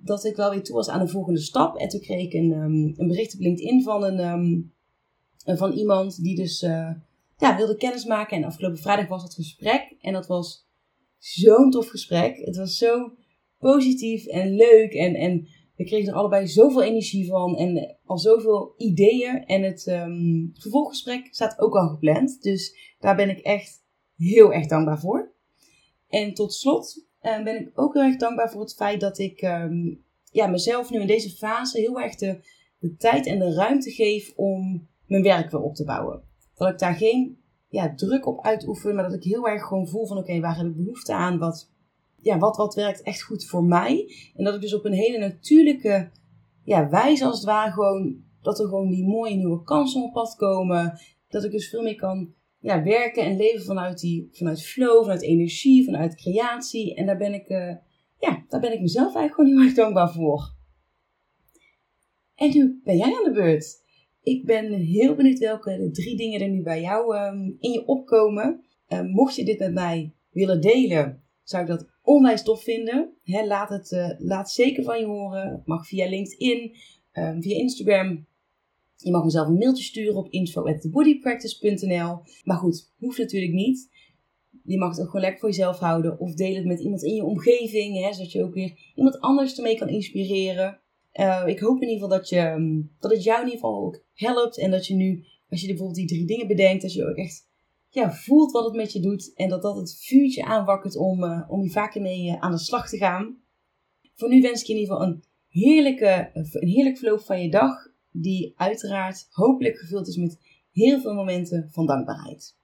dat 0.00 0.24
ik 0.24 0.36
wel 0.36 0.50
weer 0.50 0.62
toe 0.62 0.76
was 0.76 0.88
aan 0.88 1.04
de 1.04 1.08
volgende 1.08 1.40
stap. 1.40 1.76
En 1.76 1.88
toen 1.88 2.00
kreeg 2.00 2.24
ik 2.24 2.32
een, 2.32 2.52
um, 2.52 2.94
een 2.96 3.06
bericht 3.06 3.34
op 3.34 3.40
LinkedIn 3.40 3.82
van, 3.82 4.04
een, 4.04 4.20
um, 4.20 4.72
van 5.56 5.72
iemand 5.72 6.22
die 6.22 6.36
dus 6.36 6.62
uh, 6.62 6.90
ja, 7.36 7.56
wilde 7.56 7.76
kennismaken. 7.76 8.36
En 8.36 8.44
afgelopen 8.44 8.78
vrijdag 8.78 9.08
was 9.08 9.22
dat 9.22 9.34
gesprek. 9.34 9.96
En 10.00 10.12
dat 10.12 10.26
was 10.26 10.66
zo'n 11.18 11.70
tof 11.70 11.88
gesprek. 11.88 12.36
Het 12.36 12.56
was 12.56 12.76
zo 12.76 13.12
positief 13.58 14.26
en 14.26 14.54
leuk. 14.54 14.92
En, 14.92 15.14
en 15.14 15.48
we 15.76 15.84
kregen 15.84 16.08
er 16.08 16.18
allebei 16.18 16.46
zoveel 16.46 16.82
energie 16.82 17.26
van. 17.26 17.56
En 17.56 17.96
al 18.04 18.18
zoveel 18.18 18.74
ideeën. 18.76 19.44
En 19.46 19.62
het 19.62 19.86
um, 19.86 20.50
vervolggesprek 20.54 21.28
staat 21.30 21.58
ook 21.58 21.74
al 21.76 21.88
gepland. 21.88 22.42
Dus 22.42 22.94
daar 22.98 23.16
ben 23.16 23.30
ik 23.30 23.38
echt 23.38 23.82
heel 24.16 24.52
erg 24.52 24.66
dankbaar 24.66 25.00
voor. 25.00 25.32
En 26.08 26.34
tot 26.34 26.54
slot 26.54 27.06
uh, 27.22 27.42
ben 27.42 27.60
ik 27.60 27.70
ook 27.74 27.94
heel 27.94 28.02
erg 28.02 28.16
dankbaar 28.16 28.50
voor 28.50 28.60
het 28.60 28.74
feit 28.74 29.00
dat 29.00 29.18
ik 29.18 29.42
um, 29.42 30.04
ja, 30.30 30.46
mezelf 30.46 30.90
nu 30.90 31.00
in 31.00 31.06
deze 31.06 31.30
fase 31.30 31.80
heel 31.80 32.00
erg 32.00 32.14
de, 32.14 32.40
de 32.78 32.96
tijd 32.96 33.26
en 33.26 33.38
de 33.38 33.54
ruimte 33.54 33.90
geef 33.90 34.32
om 34.36 34.88
mijn 35.06 35.22
werk 35.22 35.50
weer 35.50 35.60
op 35.60 35.74
te 35.74 35.84
bouwen. 35.84 36.22
Dat 36.54 36.68
ik 36.68 36.78
daar 36.78 36.94
geen 36.94 37.38
ja, 37.68 37.94
druk 37.94 38.26
op 38.26 38.44
uitoefen, 38.44 38.94
maar 38.94 39.04
dat 39.04 39.14
ik 39.14 39.22
heel 39.22 39.48
erg 39.48 39.62
gewoon 39.62 39.88
voel 39.88 40.06
van 40.06 40.18
oké, 40.18 40.40
waar 40.40 40.56
heb 40.56 40.66
ik 40.66 40.76
behoefte 40.76 41.14
aan? 41.14 41.38
Wat, 41.38 41.70
ja, 42.16 42.38
wat, 42.38 42.56
wat 42.56 42.74
werkt 42.74 43.02
echt 43.02 43.22
goed 43.22 43.46
voor 43.46 43.64
mij? 43.64 44.12
En 44.36 44.44
dat 44.44 44.54
ik 44.54 44.60
dus 44.60 44.74
op 44.74 44.84
een 44.84 44.92
hele 44.92 45.18
natuurlijke 45.18 46.10
ja, 46.64 46.88
wijze 46.88 47.24
als 47.24 47.36
het 47.36 47.44
ware 47.44 47.72
gewoon, 47.72 48.16
dat 48.42 48.58
er 48.58 48.68
gewoon 48.68 48.90
die 48.90 49.06
mooie 49.06 49.34
nieuwe 49.34 49.62
kansen 49.62 50.02
op 50.02 50.12
pad 50.12 50.36
komen. 50.36 51.00
Dat 51.28 51.44
ik 51.44 51.50
dus 51.50 51.68
veel 51.68 51.82
meer 51.82 51.96
kan 51.96 52.34
ja, 52.60 52.82
werken 52.82 53.24
en 53.24 53.36
leven 53.36 53.64
vanuit, 53.64 54.00
die, 54.00 54.28
vanuit 54.32 54.62
flow, 54.62 55.02
vanuit 55.02 55.22
energie, 55.22 55.84
vanuit 55.84 56.14
creatie. 56.14 56.94
En 56.94 57.06
daar 57.06 57.16
ben 57.16 57.34
ik, 57.34 57.48
uh, 57.48 57.76
ja, 58.18 58.44
daar 58.48 58.60
ben 58.60 58.72
ik 58.72 58.80
mezelf 58.80 59.14
eigenlijk 59.14 59.34
gewoon 59.34 59.50
heel 59.50 59.66
erg 59.66 59.74
dankbaar 59.74 60.12
voor. 60.12 60.56
En 62.34 62.50
nu 62.50 62.80
ben 62.84 62.96
jij 62.96 63.16
aan 63.16 63.24
de 63.24 63.32
beurt. 63.32 63.86
Ik 64.22 64.44
ben 64.44 64.72
heel 64.72 65.14
benieuwd 65.14 65.38
welke 65.38 65.90
drie 65.92 66.16
dingen 66.16 66.40
er 66.40 66.48
nu 66.48 66.62
bij 66.62 66.80
jou 66.80 67.16
um, 67.16 67.56
in 67.60 67.72
je 67.72 67.86
opkomen. 67.86 68.64
Uh, 68.88 69.00
mocht 69.00 69.34
je 69.34 69.44
dit 69.44 69.58
met 69.58 69.72
mij 69.72 70.14
willen 70.30 70.60
delen, 70.60 71.22
zou 71.42 71.62
ik 71.62 71.68
dat 71.68 71.88
onwijs 72.02 72.42
tof 72.42 72.62
vinden. 72.62 73.14
He, 73.22 73.46
laat 73.46 73.68
het 73.68 73.90
uh, 73.90 74.10
laat 74.18 74.50
zeker 74.50 74.84
van 74.84 74.98
je 74.98 75.04
horen. 75.04 75.50
Het 75.50 75.66
mag 75.66 75.86
via 75.86 76.08
LinkedIn, 76.08 76.76
um, 77.12 77.42
via 77.42 77.56
Instagram. 77.56 78.26
Je 79.02 79.10
mag 79.10 79.24
mezelf 79.24 79.48
een 79.48 79.58
mailtje 79.58 79.84
sturen 79.84 80.16
op 80.16 80.30
info@thebodypractice.nl. 80.30 82.20
Maar 82.44 82.56
goed, 82.56 82.92
hoeft 82.98 83.18
natuurlijk 83.18 83.52
niet. 83.52 83.90
Je 84.64 84.78
mag 84.78 84.90
het 84.90 85.00
ook 85.00 85.06
gewoon 85.06 85.20
lekker 85.20 85.40
voor 85.40 85.48
jezelf 85.48 85.78
houden. 85.78 86.20
Of 86.20 86.34
deel 86.34 86.54
het 86.54 86.64
met 86.64 86.80
iemand 86.80 87.02
in 87.02 87.14
je 87.14 87.24
omgeving. 87.24 88.04
Hè, 88.04 88.12
zodat 88.12 88.32
je 88.32 88.44
ook 88.44 88.54
weer 88.54 88.92
iemand 88.94 89.20
anders 89.20 89.56
ermee 89.56 89.78
kan 89.78 89.88
inspireren. 89.88 90.80
Uh, 91.12 91.42
ik 91.46 91.58
hoop 91.58 91.82
in 91.82 91.88
ieder 91.88 92.02
geval 92.02 92.18
dat, 92.18 92.28
je, 92.28 92.38
ehm, 92.38 92.80
dat 92.98 93.10
het 93.10 93.22
jou 93.22 93.38
in 93.38 93.44
ieder 93.44 93.60
geval 93.60 93.84
ook 93.84 94.04
helpt. 94.14 94.58
En 94.58 94.70
dat 94.70 94.86
je 94.86 94.94
nu, 94.94 95.24
als 95.48 95.60
je 95.60 95.66
bijvoorbeeld 95.66 95.98
die 95.98 96.06
drie 96.06 96.26
dingen 96.26 96.46
bedenkt, 96.46 96.82
dat 96.82 96.92
je 96.92 97.08
ook 97.08 97.16
echt 97.16 97.48
ja, 97.88 98.12
voelt 98.12 98.52
wat 98.52 98.64
het 98.64 98.74
met 98.74 98.92
je 98.92 99.00
doet. 99.00 99.32
En 99.34 99.48
dat 99.48 99.62
dat 99.62 99.76
het 99.76 99.96
vuurtje 100.00 100.44
aanwakkert 100.44 100.96
om, 100.96 101.24
uh, 101.24 101.44
om 101.48 101.60
hier 101.60 101.70
vaker 101.70 102.00
mee 102.00 102.26
uh, 102.26 102.40
aan 102.40 102.50
de 102.50 102.58
slag 102.58 102.88
te 102.88 102.96
gaan. 102.96 103.38
Voor 104.14 104.28
nu 104.28 104.40
wens 104.40 104.60
ik 104.60 104.66
je 104.66 104.72
in 104.72 104.78
ieder 104.78 104.94
geval 104.94 105.08
een 105.08 105.24
heerlijke, 105.48 106.30
een 106.32 106.68
heerlijk 106.68 106.98
verloop 106.98 107.20
van 107.20 107.42
je 107.42 107.50
dag 107.50 107.87
die 108.10 108.52
uiteraard 108.56 109.26
hopelijk 109.30 109.78
gevuld 109.78 110.08
is 110.08 110.16
met 110.16 110.38
heel 110.72 111.00
veel 111.00 111.14
momenten 111.14 111.68
van 111.70 111.86
dankbaarheid. 111.86 112.56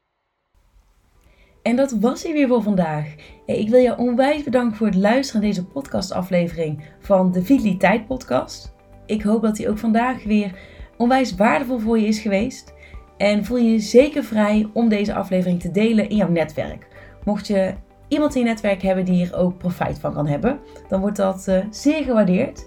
En 1.62 1.76
dat 1.76 1.92
was 1.92 2.22
hij 2.22 2.32
weer 2.32 2.48
voor 2.48 2.62
vandaag. 2.62 3.14
Ik 3.46 3.68
wil 3.68 3.80
je 3.80 3.98
onwijs 3.98 4.42
bedanken 4.42 4.76
voor 4.76 4.86
het 4.86 4.96
luisteren 4.96 5.40
naar 5.40 5.50
deze 5.50 5.66
podcastaflevering 5.66 6.84
van 7.00 7.32
de 7.32 7.42
Vitaliteit 7.42 8.06
Podcast. 8.06 8.74
Ik 9.06 9.22
hoop 9.22 9.42
dat 9.42 9.58
hij 9.58 9.68
ook 9.68 9.78
vandaag 9.78 10.24
weer 10.24 10.58
onwijs 10.96 11.34
waardevol 11.34 11.78
voor 11.78 11.98
je 11.98 12.06
is 12.06 12.18
geweest. 12.18 12.74
En 13.16 13.44
voel 13.44 13.56
je 13.56 13.78
zeker 13.78 14.24
vrij 14.24 14.68
om 14.72 14.88
deze 14.88 15.14
aflevering 15.14 15.60
te 15.60 15.70
delen 15.70 16.08
in 16.08 16.16
jouw 16.16 16.30
netwerk. 16.30 16.88
Mocht 17.24 17.46
je 17.46 17.74
iemand 18.08 18.34
in 18.34 18.40
je 18.40 18.46
netwerk 18.46 18.82
hebben 18.82 19.04
die 19.04 19.14
hier 19.14 19.36
ook 19.36 19.58
profijt 19.58 19.98
van 19.98 20.14
kan 20.14 20.26
hebben, 20.26 20.58
dan 20.88 21.00
wordt 21.00 21.16
dat 21.16 21.46
uh, 21.48 21.64
zeer 21.70 22.04
gewaardeerd. 22.04 22.66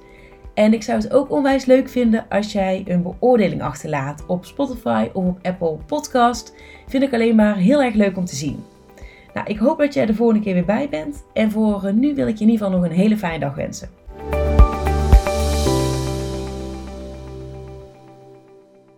En 0.58 0.74
ik 0.74 0.84
zou 0.84 0.98
het 0.98 1.14
ook 1.14 1.32
onwijs 1.32 1.66
leuk 1.66 1.90
vinden 1.90 2.26
als 2.30 2.52
jij 2.52 2.84
een 2.86 3.02
beoordeling 3.02 3.62
achterlaat 3.62 4.26
op 4.28 4.46
Spotify 4.46 5.10
of 5.14 5.26
op 5.26 5.40
Apple 5.42 5.78
Podcast. 5.86 6.54
Vind 6.88 7.04
ik 7.04 7.14
alleen 7.14 7.36
maar 7.36 7.56
heel 7.56 7.84
erg 7.84 7.94
leuk 7.94 8.18
om 8.18 8.26
te 8.26 8.36
zien. 8.36 8.64
Nou, 9.34 9.48
ik 9.48 9.58
hoop 9.58 9.78
dat 9.78 9.94
jij 9.94 10.06
de 10.06 10.16
volgende 10.16 10.42
keer 10.44 10.54
weer 10.54 10.66
bij 10.66 10.90
bent. 10.90 11.24
En 11.34 11.52
voor 11.52 11.94
nu 11.94 12.16
wil 12.16 12.28
ik 12.28 12.38
je 12.38 12.44
in 12.44 12.50
ieder 12.50 12.66
geval 12.66 12.80
nog 12.80 12.90
een 12.90 12.96
hele 12.96 13.18
fijne 13.18 13.40
dag 13.40 13.56
wensen. 13.56 13.90